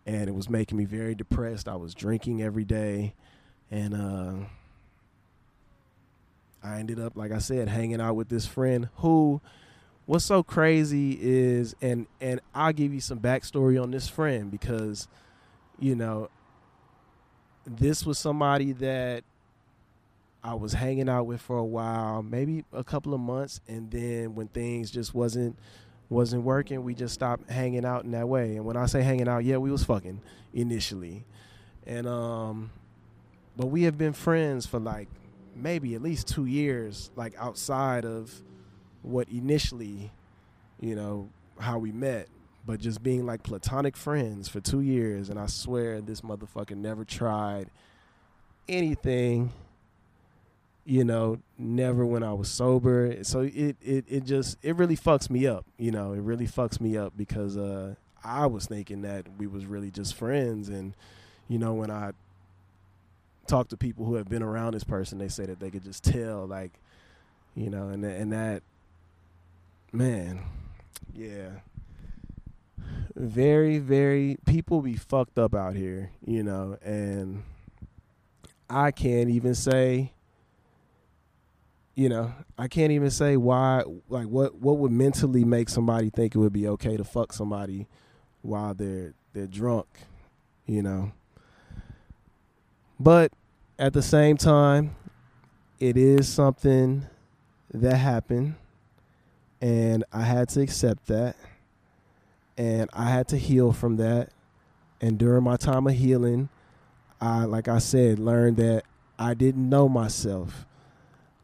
and 0.06 0.28
it 0.28 0.34
was 0.34 0.48
making 0.48 0.78
me 0.78 0.84
very 0.84 1.16
depressed. 1.16 1.66
I 1.68 1.74
was 1.74 1.94
drinking 1.94 2.42
every 2.42 2.64
day, 2.64 3.14
and 3.72 3.92
uh, 3.92 4.34
I 6.62 6.78
ended 6.78 7.00
up, 7.00 7.16
like 7.16 7.32
I 7.32 7.38
said, 7.38 7.68
hanging 7.68 8.00
out 8.00 8.14
with 8.14 8.28
this 8.28 8.46
friend 8.46 8.88
who. 8.96 9.40
What's 10.04 10.24
so 10.24 10.42
crazy 10.42 11.16
is, 11.20 11.76
and 11.80 12.08
and 12.20 12.40
I'll 12.52 12.72
give 12.72 12.92
you 12.92 13.00
some 13.00 13.20
backstory 13.20 13.80
on 13.80 13.92
this 13.92 14.08
friend 14.08 14.50
because, 14.50 15.06
you 15.78 15.94
know, 15.94 16.28
this 17.66 18.04
was 18.04 18.18
somebody 18.18 18.72
that 18.72 19.24
I 20.44 20.54
was 20.54 20.72
hanging 20.72 21.08
out 21.08 21.26
with 21.26 21.40
for 21.40 21.56
a 21.56 21.64
while, 21.64 22.22
maybe 22.22 22.64
a 22.72 22.82
couple 22.82 23.14
of 23.14 23.20
months, 23.20 23.60
and 23.68 23.90
then 23.90 24.34
when 24.34 24.48
things 24.48 24.90
just 24.90 25.14
wasn't 25.14 25.56
wasn't 26.08 26.42
working, 26.42 26.82
we 26.84 26.94
just 26.94 27.14
stopped 27.14 27.48
hanging 27.50 27.86
out 27.86 28.04
in 28.04 28.10
that 28.10 28.28
way. 28.28 28.56
And 28.56 28.64
when 28.66 28.76
I 28.76 28.86
say 28.86 29.02
hanging 29.02 29.28
out, 29.28 29.44
yeah, 29.44 29.56
we 29.56 29.70
was 29.70 29.84
fucking 29.84 30.20
initially. 30.52 31.24
And 31.86 32.06
um 32.06 32.70
but 33.56 33.66
we 33.66 33.84
have 33.84 33.96
been 33.96 34.12
friends 34.12 34.66
for 34.66 34.78
like 34.78 35.08
maybe 35.54 35.94
at 35.94 36.02
least 36.02 36.28
2 36.28 36.46
years 36.46 37.10
like 37.16 37.34
outside 37.38 38.04
of 38.04 38.32
what 39.02 39.28
initially, 39.28 40.10
you 40.80 40.94
know, 40.94 41.28
how 41.58 41.78
we 41.78 41.92
met, 41.92 42.28
but 42.64 42.80
just 42.80 43.02
being 43.02 43.26
like 43.26 43.42
platonic 43.42 43.96
friends 43.96 44.48
for 44.48 44.60
2 44.60 44.80
years 44.80 45.28
and 45.28 45.38
I 45.38 45.46
swear 45.46 46.00
this 46.00 46.20
motherfucker 46.20 46.76
never 46.76 47.04
tried 47.04 47.70
anything 48.68 49.52
you 50.84 51.04
know, 51.04 51.38
never 51.58 52.04
when 52.04 52.22
I 52.22 52.32
was 52.32 52.48
sober. 52.48 53.22
So 53.22 53.40
it, 53.40 53.76
it, 53.80 54.04
it 54.08 54.24
just 54.24 54.58
it 54.62 54.76
really 54.76 54.96
fucks 54.96 55.30
me 55.30 55.46
up, 55.46 55.64
you 55.78 55.90
know, 55.90 56.12
it 56.12 56.20
really 56.20 56.46
fucks 56.46 56.80
me 56.80 56.96
up 56.96 57.12
because 57.16 57.56
uh 57.56 57.94
I 58.24 58.46
was 58.46 58.66
thinking 58.66 59.02
that 59.02 59.26
we 59.38 59.46
was 59.46 59.66
really 59.66 59.90
just 59.90 60.14
friends 60.14 60.68
and 60.68 60.94
you 61.48 61.58
know, 61.58 61.74
when 61.74 61.90
I 61.90 62.12
talk 63.46 63.68
to 63.68 63.76
people 63.76 64.06
who 64.06 64.14
have 64.14 64.28
been 64.28 64.42
around 64.42 64.74
this 64.74 64.84
person, 64.84 65.18
they 65.18 65.28
say 65.28 65.46
that 65.46 65.60
they 65.60 65.70
could 65.70 65.84
just 65.84 66.02
tell 66.04 66.46
like 66.46 66.72
you 67.54 67.70
know, 67.70 67.88
and 67.88 68.04
and 68.04 68.32
that 68.32 68.62
man, 69.92 70.40
yeah. 71.14 71.50
Very, 73.14 73.78
very 73.78 74.38
people 74.46 74.80
be 74.80 74.96
fucked 74.96 75.38
up 75.38 75.54
out 75.54 75.74
here, 75.74 76.10
you 76.24 76.42
know, 76.42 76.78
and 76.82 77.42
I 78.70 78.90
can't 78.90 79.28
even 79.28 79.54
say 79.54 80.12
you 81.94 82.08
know, 82.08 82.32
I 82.56 82.68
can't 82.68 82.90
even 82.92 83.10
say 83.10 83.36
why 83.36 83.82
like 84.08 84.26
what 84.26 84.54
what 84.56 84.78
would 84.78 84.92
mentally 84.92 85.44
make 85.44 85.68
somebody 85.68 86.10
think 86.10 86.34
it 86.34 86.38
would 86.38 86.52
be 86.52 86.66
okay 86.68 86.96
to 86.96 87.04
fuck 87.04 87.32
somebody 87.32 87.86
while 88.40 88.74
they're 88.74 89.14
they're 89.34 89.46
drunk, 89.46 89.86
you 90.66 90.82
know. 90.82 91.12
But 92.98 93.32
at 93.78 93.92
the 93.92 94.02
same 94.02 94.36
time, 94.36 94.96
it 95.80 95.96
is 95.96 96.28
something 96.28 97.06
that 97.72 97.96
happened 97.96 98.54
and 99.60 100.04
I 100.12 100.22
had 100.22 100.48
to 100.50 100.60
accept 100.60 101.06
that 101.06 101.36
and 102.56 102.88
I 102.92 103.10
had 103.10 103.28
to 103.28 103.38
heal 103.38 103.72
from 103.72 103.96
that. 103.96 104.30
And 105.00 105.18
during 105.18 105.44
my 105.44 105.56
time 105.56 105.86
of 105.86 105.94
healing, 105.94 106.48
I 107.20 107.44
like 107.44 107.68
I 107.68 107.78
said, 107.78 108.18
learned 108.18 108.56
that 108.58 108.84
I 109.18 109.34
didn't 109.34 109.68
know 109.68 109.88
myself 109.88 110.66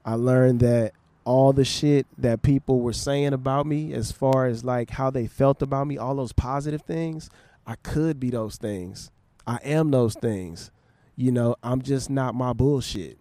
I 0.09 0.15
learned 0.15 0.61
that 0.61 0.95
all 1.27 1.53
the 1.53 1.67
shit 1.67 2.07
that 2.17 2.41
people 2.41 2.81
were 2.81 2.95
saying 2.95 3.35
about 3.35 3.67
me, 3.67 3.93
as 3.93 4.11
far 4.11 4.47
as 4.47 4.65
like 4.65 4.89
how 4.89 5.11
they 5.11 5.27
felt 5.27 5.61
about 5.61 5.87
me, 5.87 5.99
all 5.99 6.15
those 6.15 6.33
positive 6.33 6.81
things, 6.81 7.29
I 7.67 7.75
could 7.75 8.19
be 8.19 8.31
those 8.31 8.57
things. 8.57 9.11
I 9.47 9.57
am 9.57 9.91
those 9.91 10.15
things. 10.15 10.71
You 11.15 11.31
know, 11.31 11.57
I'm 11.63 11.83
just 11.83 12.09
not 12.09 12.35
my 12.35 12.55
bullshit, 12.55 13.19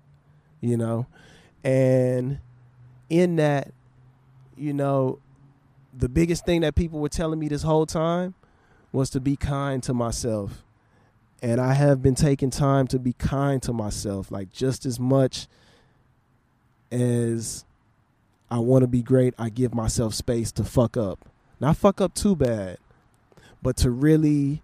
you 0.61 0.77
know? 0.77 1.07
And 1.61 2.39
in 3.09 3.35
that, 3.35 3.73
you 4.55 4.71
know, 4.71 5.19
the 5.97 6.09
biggest 6.09 6.45
thing 6.45 6.61
that 6.61 6.75
people 6.75 6.99
were 6.99 7.09
telling 7.09 7.39
me 7.39 7.47
this 7.47 7.63
whole 7.63 7.85
time 7.85 8.35
was 8.91 9.09
to 9.11 9.19
be 9.19 9.35
kind 9.35 9.81
to 9.83 9.93
myself. 9.93 10.63
And 11.41 11.59
I 11.59 11.73
have 11.73 12.01
been 12.01 12.15
taking 12.15 12.49
time 12.49 12.87
to 12.87 12.99
be 12.99 13.13
kind 13.13 13.61
to 13.63 13.73
myself, 13.73 14.31
like 14.31 14.51
just 14.51 14.85
as 14.85 14.99
much 14.99 15.47
as 16.91 17.65
I 18.49 18.59
want 18.59 18.83
to 18.83 18.87
be 18.87 19.01
great, 19.01 19.33
I 19.37 19.49
give 19.49 19.73
myself 19.73 20.13
space 20.13 20.51
to 20.53 20.63
fuck 20.63 20.97
up. 20.97 21.29
Not 21.59 21.77
fuck 21.77 21.99
up 21.99 22.13
too 22.13 22.35
bad, 22.35 22.77
but 23.61 23.77
to 23.77 23.89
really 23.91 24.61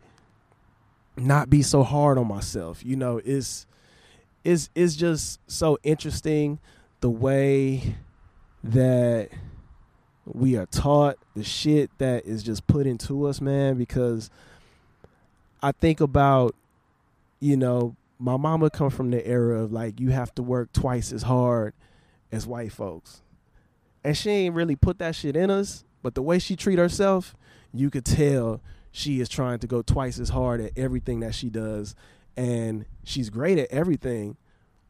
not 1.18 1.50
be 1.50 1.62
so 1.62 1.84
hard 1.84 2.18
on 2.18 2.28
myself. 2.28 2.84
You 2.86 2.96
know, 2.96 3.22
it's 3.24 3.66
it's 4.44 4.70
it's 4.76 4.96
just 4.96 5.40
so 5.48 5.78
interesting 5.84 6.60
the 7.02 7.10
way 7.10 7.96
that 8.64 9.30
we 10.26 10.56
are 10.58 10.66
taught 10.66 11.18
the 11.36 11.44
shit 11.44 11.92
that 11.98 12.26
is 12.26 12.44
just 12.44 12.66
put 12.68 12.88
into 12.88 13.26
us, 13.26 13.42
man, 13.42 13.76
because 13.78 14.30
I 15.62 15.72
think 15.72 16.00
about, 16.00 16.56
you 17.40 17.58
know, 17.58 17.96
my 18.20 18.38
mama 18.38 18.70
come 18.70 18.90
from 18.90 19.12
the 19.12 19.26
era 19.28 19.62
of 19.62 19.74
like 19.74 20.00
you 20.00 20.10
have 20.12 20.34
to 20.36 20.44
work 20.44 20.72
twice 20.72 21.12
as 21.12 21.24
hard 21.24 21.74
as 22.32 22.48
white 22.48 22.72
folks. 22.72 23.22
And 24.04 24.18
she 24.18 24.30
ain't 24.30 24.56
really 24.56 24.76
put 24.76 25.00
that 25.00 25.16
shit 25.16 25.36
in 25.36 25.50
us, 25.50 25.84
but 26.02 26.16
the 26.16 26.22
way 26.22 26.40
she 26.40 26.56
treat 26.56 26.80
herself, 26.80 27.36
you 27.74 27.90
could 27.90 28.06
tell 28.06 28.62
she 28.92 29.20
is 29.20 29.28
trying 29.28 29.60
to 29.60 29.68
go 29.68 29.82
twice 29.82 30.20
as 30.20 30.30
hard 30.30 30.62
at 30.62 30.72
everything 30.78 31.20
that 31.22 31.36
she 31.36 31.50
does. 31.50 31.96
And 32.38 32.86
she's 33.04 33.30
great 33.30 33.58
at 33.58 33.72
everything, 33.72 34.38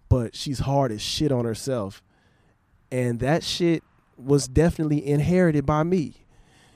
but 0.09 0.35
she's 0.35 0.59
hard 0.59 0.91
as 0.91 1.01
shit 1.01 1.31
on 1.31 1.45
herself. 1.45 2.03
And 2.91 3.19
that 3.19 3.43
shit 3.43 3.83
was 4.23 4.47
definitely 4.47 5.05
inherited 5.05 5.65
by 5.65 5.83
me. 5.83 6.15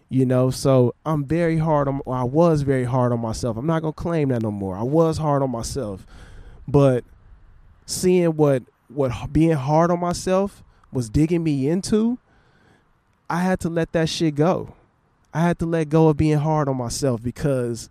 You 0.09 0.25
know, 0.25 0.51
so 0.51 0.95
I'm 1.05 1.25
very 1.25 1.57
hard 1.57 1.87
on 1.89 2.01
I 2.07 2.23
was 2.23 2.61
very 2.61 2.85
hard 2.85 3.11
on 3.11 3.19
myself. 3.19 3.57
I'm 3.57 3.67
not 3.67 3.81
gonna 3.81 3.93
claim 3.93 4.29
that 4.29 4.41
no 4.41 4.51
more. 4.51 4.77
I 4.77 4.83
was 4.83 5.17
hard 5.17 5.43
on 5.43 5.51
myself. 5.51 6.05
But 6.67 7.03
seeing 7.85 8.35
what 8.37 8.63
what 8.87 9.11
being 9.33 9.51
hard 9.51 9.91
on 9.91 9.99
myself 9.99 10.63
was 10.93 11.09
digging 11.09 11.43
me 11.43 11.67
into, 11.67 12.19
I 13.29 13.41
had 13.41 13.59
to 13.61 13.69
let 13.69 13.91
that 13.91 14.07
shit 14.07 14.35
go. 14.35 14.75
I 15.33 15.41
had 15.41 15.59
to 15.59 15.65
let 15.65 15.89
go 15.89 16.07
of 16.07 16.17
being 16.17 16.37
hard 16.37 16.69
on 16.69 16.77
myself 16.77 17.21
because 17.21 17.89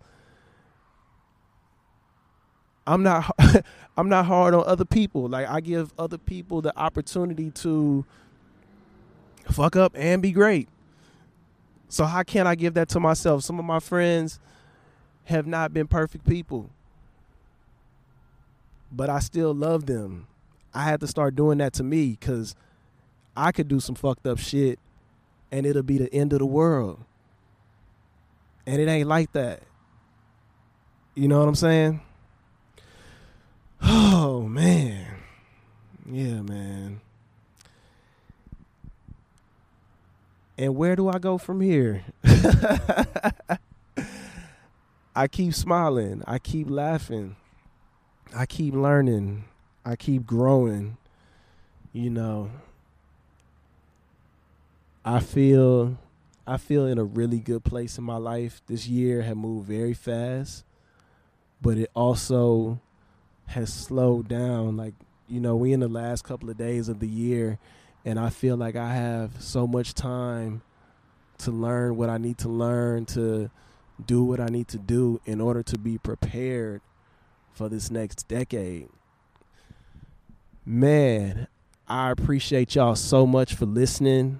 I'm 2.87 3.03
not 3.03 3.29
I'm 3.97 4.09
not 4.09 4.25
hard 4.25 4.53
on 4.53 4.63
other 4.65 4.85
people. 4.85 5.27
Like 5.27 5.47
I 5.47 5.61
give 5.61 5.93
other 5.99 6.17
people 6.17 6.61
the 6.61 6.77
opportunity 6.77 7.51
to 7.51 8.05
fuck 9.53 9.75
up 9.75 9.93
and 9.95 10.21
be 10.21 10.31
great. 10.31 10.69
So 11.89 12.05
how 12.05 12.23
can 12.23 12.47
I 12.47 12.55
give 12.55 12.73
that 12.75 12.89
to 12.89 12.99
myself? 12.99 13.43
Some 13.43 13.59
of 13.59 13.65
my 13.65 13.79
friends 13.79 14.39
have 15.25 15.47
not 15.47 15.73
been 15.73 15.87
perfect 15.87 16.25
people. 16.27 16.69
But 18.91 19.09
I 19.09 19.19
still 19.19 19.53
love 19.53 19.85
them. 19.85 20.27
I 20.73 20.83
had 20.83 20.99
to 21.01 21.07
start 21.07 21.35
doing 21.35 21.57
that 21.59 21.73
to 21.73 21.83
me 21.83 22.17
because 22.19 22.55
I 23.35 23.51
could 23.51 23.67
do 23.67 23.79
some 23.79 23.95
fucked 23.95 24.25
up 24.25 24.39
shit 24.39 24.79
and 25.51 25.65
it'll 25.65 25.83
be 25.83 25.97
the 25.97 26.13
end 26.13 26.33
of 26.33 26.39
the 26.39 26.45
world. 26.45 26.99
And 28.65 28.81
it 28.81 28.87
ain't 28.87 29.07
like 29.07 29.31
that. 29.33 29.63
You 31.15 31.27
know 31.27 31.39
what 31.39 31.47
I'm 31.47 31.55
saying? 31.55 32.01
Oh, 34.19 34.41
man. 34.41 35.05
Yeah, 36.09 36.41
man. 36.41 36.99
And 40.57 40.75
where 40.75 40.95
do 40.95 41.07
I 41.09 41.19
go 41.19 41.37
from 41.37 41.61
here? 41.61 42.03
I 45.15 45.27
keep 45.27 45.53
smiling. 45.53 46.23
I 46.25 46.39
keep 46.39 46.69
laughing. 46.69 47.35
I 48.35 48.45
keep 48.45 48.73
learning. 48.73 49.45
I 49.87 49.95
keep 49.95 50.25
growing, 50.25 50.97
you 51.93 52.09
know, 52.09 52.51
I 55.05 55.21
feel 55.21 55.97
I 56.45 56.57
feel 56.57 56.85
in 56.85 56.97
a 56.97 57.05
really 57.05 57.39
good 57.39 57.63
place 57.63 57.97
in 57.97 58.03
my 58.03 58.17
life. 58.17 58.61
This 58.67 58.85
year 58.85 59.21
had 59.21 59.37
moved 59.37 59.65
very 59.65 59.93
fast, 59.93 60.65
but 61.61 61.77
it 61.77 61.89
also 61.93 62.81
has 63.45 63.73
slowed 63.73 64.27
down. 64.27 64.75
Like, 64.75 64.93
you 65.29 65.39
know, 65.39 65.55
we 65.55 65.71
in 65.71 65.79
the 65.79 65.87
last 65.87 66.25
couple 66.25 66.49
of 66.49 66.57
days 66.57 66.89
of 66.89 66.99
the 66.99 67.07
year 67.07 67.57
and 68.07 68.17
I 68.17 68.29
feel 68.29 68.55
like 68.55 68.77
I 68.77 68.93
have 68.93 69.31
so 69.39 69.67
much 69.67 69.93
time 69.93 70.61
to 71.39 71.51
learn 71.51 71.97
what 71.97 72.09
I 72.09 72.17
need 72.17 72.37
to 72.37 72.47
learn 72.47 73.03
to 73.07 73.51
do 74.05 74.23
what 74.23 74.39
I 74.39 74.45
need 74.45 74.69
to 74.69 74.77
do 74.77 75.19
in 75.25 75.41
order 75.41 75.61
to 75.63 75.77
be 75.77 75.97
prepared 75.97 76.79
for 77.51 77.67
this 77.67 77.91
next 77.91 78.25
decade. 78.29 78.87
Man, 80.65 81.47
I 81.85 82.11
appreciate 82.11 82.75
y'all 82.75 82.95
so 82.95 83.27
much 83.27 83.55
for 83.55 83.65
listening. 83.65 84.39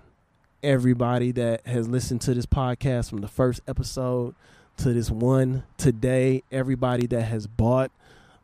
Everybody 0.64 1.34
that 1.34 1.68
has 1.68 1.90
listened 1.90 2.22
to 2.22 2.34
this 2.34 2.46
podcast 2.46 3.10
from 3.10 3.20
the 3.20 3.28
first 3.28 3.60
episode 3.68 4.34
to 4.78 4.94
this 4.94 5.12
one 5.12 5.66
today, 5.76 6.42
everybody 6.54 7.06
that 7.08 7.24
has 7.24 7.48
bought 7.48 7.92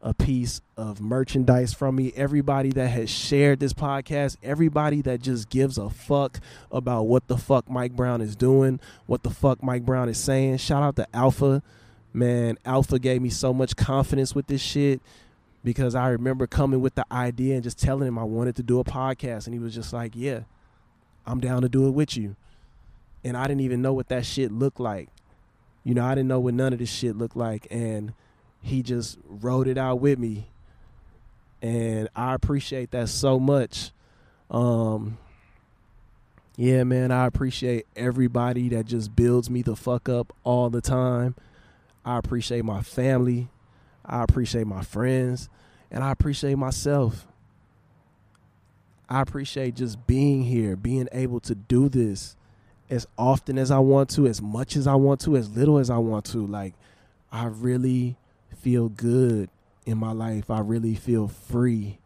a 0.04 0.14
piece 0.14 0.60
of 0.76 1.00
merchandise 1.00 1.74
from 1.74 1.96
me, 1.96 2.12
everybody 2.16 2.70
that 2.72 2.90
has 2.90 3.10
shared 3.10 3.62
this 3.62 3.72
podcast, 3.72 4.36
everybody 4.44 5.02
that 5.02 5.22
just 5.22 5.50
gives 5.50 5.78
a 5.78 5.90
fuck 5.90 6.42
about 6.72 7.04
what 7.04 7.28
the 7.28 7.38
fuck 7.38 7.70
Mike 7.70 7.94
Brown 7.94 8.20
is 8.20 8.36
doing, 8.36 8.82
what 9.06 9.24
the 9.24 9.30
fuck 9.30 9.64
Mike 9.64 9.86
Brown 9.86 10.10
is 10.10 10.18
saying. 10.18 10.58
Shout 10.58 10.84
out 10.84 10.98
to 10.98 11.08
Alpha. 11.16 11.64
Man, 12.12 12.58
Alpha 12.66 13.00
gave 13.00 13.22
me 13.22 13.30
so 13.30 13.54
much 13.54 13.78
confidence 13.78 14.36
with 14.36 14.48
this 14.48 14.62
shit 14.62 15.02
because 15.64 15.96
I 15.96 16.10
remember 16.10 16.48
coming 16.48 16.82
with 16.82 16.96
the 16.96 17.06
idea 17.10 17.56
and 17.56 17.64
just 17.64 17.80
telling 17.80 18.06
him 18.06 18.20
I 18.20 18.24
wanted 18.24 18.58
to 18.58 18.64
do 18.64 18.82
a 18.82 18.84
podcast. 18.84 19.46
And 19.46 19.54
he 19.54 19.60
was 19.60 19.74
just 19.74 19.94
like, 19.94 20.12
Yeah, 20.16 20.42
I'm 21.26 21.40
down 21.40 21.62
to 21.62 21.70
do 21.70 21.88
it 21.88 21.92
with 21.92 22.18
you. 22.18 22.36
And 23.24 23.38
I 23.38 23.48
didn't 23.48 23.62
even 23.62 23.82
know 23.82 23.94
what 23.94 24.10
that 24.10 24.26
shit 24.26 24.52
looked 24.52 24.82
like. 24.82 25.08
You 25.86 25.94
know, 25.94 26.06
I 26.06 26.14
didn't 26.14 26.28
know 26.28 26.42
what 26.42 26.54
none 26.54 26.74
of 26.74 26.80
this 26.80 26.92
shit 26.92 27.16
looked 27.16 27.38
like. 27.38 27.68
And 27.72 28.14
he 28.64 28.82
just 28.82 29.20
wrote 29.28 29.68
it 29.68 29.78
out 29.78 30.00
with 30.00 30.18
me. 30.18 30.48
And 31.62 32.10
i 32.16 32.34
appreciate 32.34 32.92
that 32.92 33.10
so 33.10 33.40
much. 33.40 33.92
Um 34.50 35.18
yeah 36.56 36.84
man 36.84 37.12
i 37.12 37.26
appreciate 37.26 37.88
everybody 37.96 38.70
that 38.70 38.86
just 38.86 39.16
builds 39.16 39.50
me 39.50 39.64
the 39.64 39.76
fuck 39.76 40.10
up 40.10 40.34
all 40.44 40.70
the 40.70 40.82
time. 40.82 41.36
I 42.06 42.18
appreciate 42.18 42.66
my 42.66 42.82
family. 42.82 43.50
I 44.06 44.24
appreciate 44.24 44.66
my 44.66 44.82
friends. 44.82 45.50
And 45.92 46.04
i 46.04 46.12
appreciate 46.12 46.56
myself. 46.56 47.28
I 49.10 49.22
appreciate 49.22 49.76
just 49.76 50.08
being 50.08 50.44
here 50.44 50.76
being 50.76 51.10
able 51.12 51.40
to 51.42 51.54
do 51.54 51.90
this 51.90 52.36
as 52.90 53.08
often 53.18 53.58
as 53.58 53.72
i 53.72 53.80
want 53.80 54.10
to 54.10 54.28
as 54.28 54.42
much 54.42 54.76
as 54.76 54.88
i 54.88 54.96
want 54.96 55.20
to 55.22 55.36
as 55.36 55.50
little 55.56 55.78
as 55.78 55.90
i 55.90 55.98
want 55.98 56.26
to. 56.26 56.46
Like 56.46 56.74
i 57.32 57.46
really 57.46 58.18
feel 58.64 58.88
good 58.88 59.50
in 59.86 59.98
my 59.98 60.14
life. 60.14 60.50
I 60.50 60.62
really 60.62 60.96
feel 60.96 61.28
free. 61.28 62.00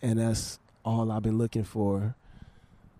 And 0.00 0.20
that's 0.20 0.60
all 0.84 1.10
I've 1.10 1.24
been 1.24 1.36
looking 1.36 1.64
for. 1.64 2.14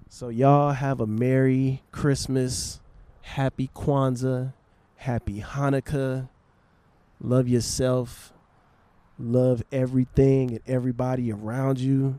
So, 0.08 0.28
y'all 0.28 0.72
have 0.72 1.00
a 1.00 1.06
Merry 1.06 1.82
Christmas, 1.92 2.80
Happy 3.22 3.70
Kwanzaa, 3.74 4.52
Happy 4.96 5.40
Hanukkah. 5.40 6.28
Love 7.20 7.46
yourself. 7.46 8.32
Love 9.16 9.62
everything 9.70 10.50
and 10.50 10.60
everybody 10.66 11.30
around 11.30 11.78
you. 11.78 12.18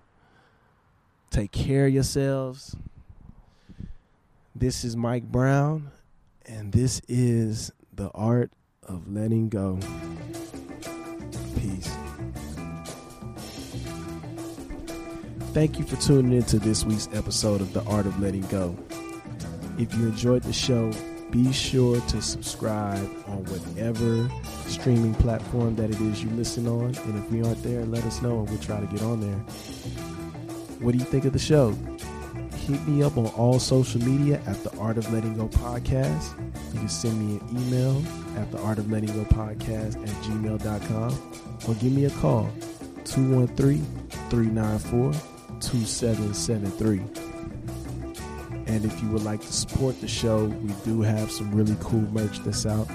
Take 1.31 1.51
care 1.51 1.87
of 1.87 1.93
yourselves. 1.93 2.77
This 4.55 4.83
is 4.85 4.95
Mike 4.95 5.23
Brown, 5.23 5.91
and 6.45 6.71
this 6.71 7.01
is 7.07 7.71
The 7.93 8.09
Art 8.11 8.51
of 8.89 9.11
letting 9.13 9.47
go. 9.49 9.79
Peace. 11.55 11.95
Thank 15.53 15.79
you 15.79 15.85
for 15.85 15.95
tuning 15.97 16.33
in 16.33 16.43
to 16.43 16.59
this 16.59 16.83
week's 16.83 17.07
episode 17.13 17.61
of 17.61 17.73
The 17.73 17.83
Art 17.83 18.05
of 18.05 18.19
Letting 18.19 18.47
Go. 18.47 18.75
If 19.77 19.93
you 19.95 20.07
enjoyed 20.07 20.43
the 20.43 20.53
show, 20.53 20.91
be 21.31 21.51
sure 21.53 22.01
to 22.01 22.21
subscribe 22.21 23.09
on 23.27 23.45
whatever 23.45 24.29
streaming 24.67 25.13
platform 25.15 25.75
that 25.75 25.89
it 25.89 26.01
is 26.01 26.23
you 26.23 26.29
listen 26.31 26.67
on. 26.67 26.95
And 26.95 27.17
if 27.17 27.31
we 27.31 27.43
aren't 27.43 27.61
there, 27.63 27.85
let 27.85 28.03
us 28.05 28.21
know 28.21 28.39
and 28.39 28.49
we'll 28.49 28.59
try 28.59 28.79
to 28.79 28.87
get 28.87 29.01
on 29.03 29.21
there. 29.21 29.39
What 30.79 30.93
do 30.93 30.97
you 30.97 31.05
think 31.05 31.25
of 31.25 31.33
the 31.33 31.39
show? 31.39 31.75
Hit 32.69 32.87
me 32.87 33.01
up 33.01 33.17
on 33.17 33.25
all 33.27 33.57
social 33.59 33.99
media 34.01 34.39
at 34.45 34.63
the 34.63 34.69
Art 34.77 34.97
of 34.99 35.11
Letting 35.11 35.35
Go 35.35 35.47
Podcast. 35.47 36.37
You 36.73 36.79
can 36.79 36.87
send 36.87 37.19
me 37.19 37.39
an 37.39 37.57
email 37.57 38.03
at 38.37 38.51
the 38.51 38.59
Art 38.59 38.77
of 38.77 38.91
Letting 38.91 39.11
Go 39.13 39.25
Podcast 39.25 40.01
at 40.03 40.15
gmail.com 40.23 41.31
or 41.67 41.73
give 41.75 41.91
me 41.91 42.05
a 42.05 42.11
call 42.11 42.47
213 43.05 43.83
394 44.29 45.13
2773. 45.59 46.99
And 48.67 48.85
if 48.85 49.01
you 49.01 49.09
would 49.09 49.23
like 49.23 49.41
to 49.41 49.51
support 49.51 49.99
the 49.99 50.07
show, 50.07 50.45
we 50.45 50.71
do 50.85 51.01
have 51.01 51.31
some 51.31 51.51
really 51.51 51.75
cool 51.79 52.01
merch 52.11 52.37
that's 52.39 52.67
out. 52.67 52.87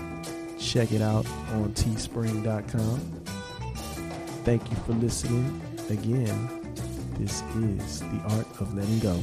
Check 0.56 0.92
it 0.92 1.02
out 1.02 1.26
on 1.50 1.72
teespring.com. 1.74 3.00
Thank 4.44 4.70
you 4.70 4.76
for 4.86 4.92
listening. 4.92 5.60
Again, 5.90 6.48
this 7.18 7.42
is 7.56 8.00
the 8.00 8.20
art 8.28 8.46
of 8.60 8.72
letting 8.74 9.00
go. 9.00 9.20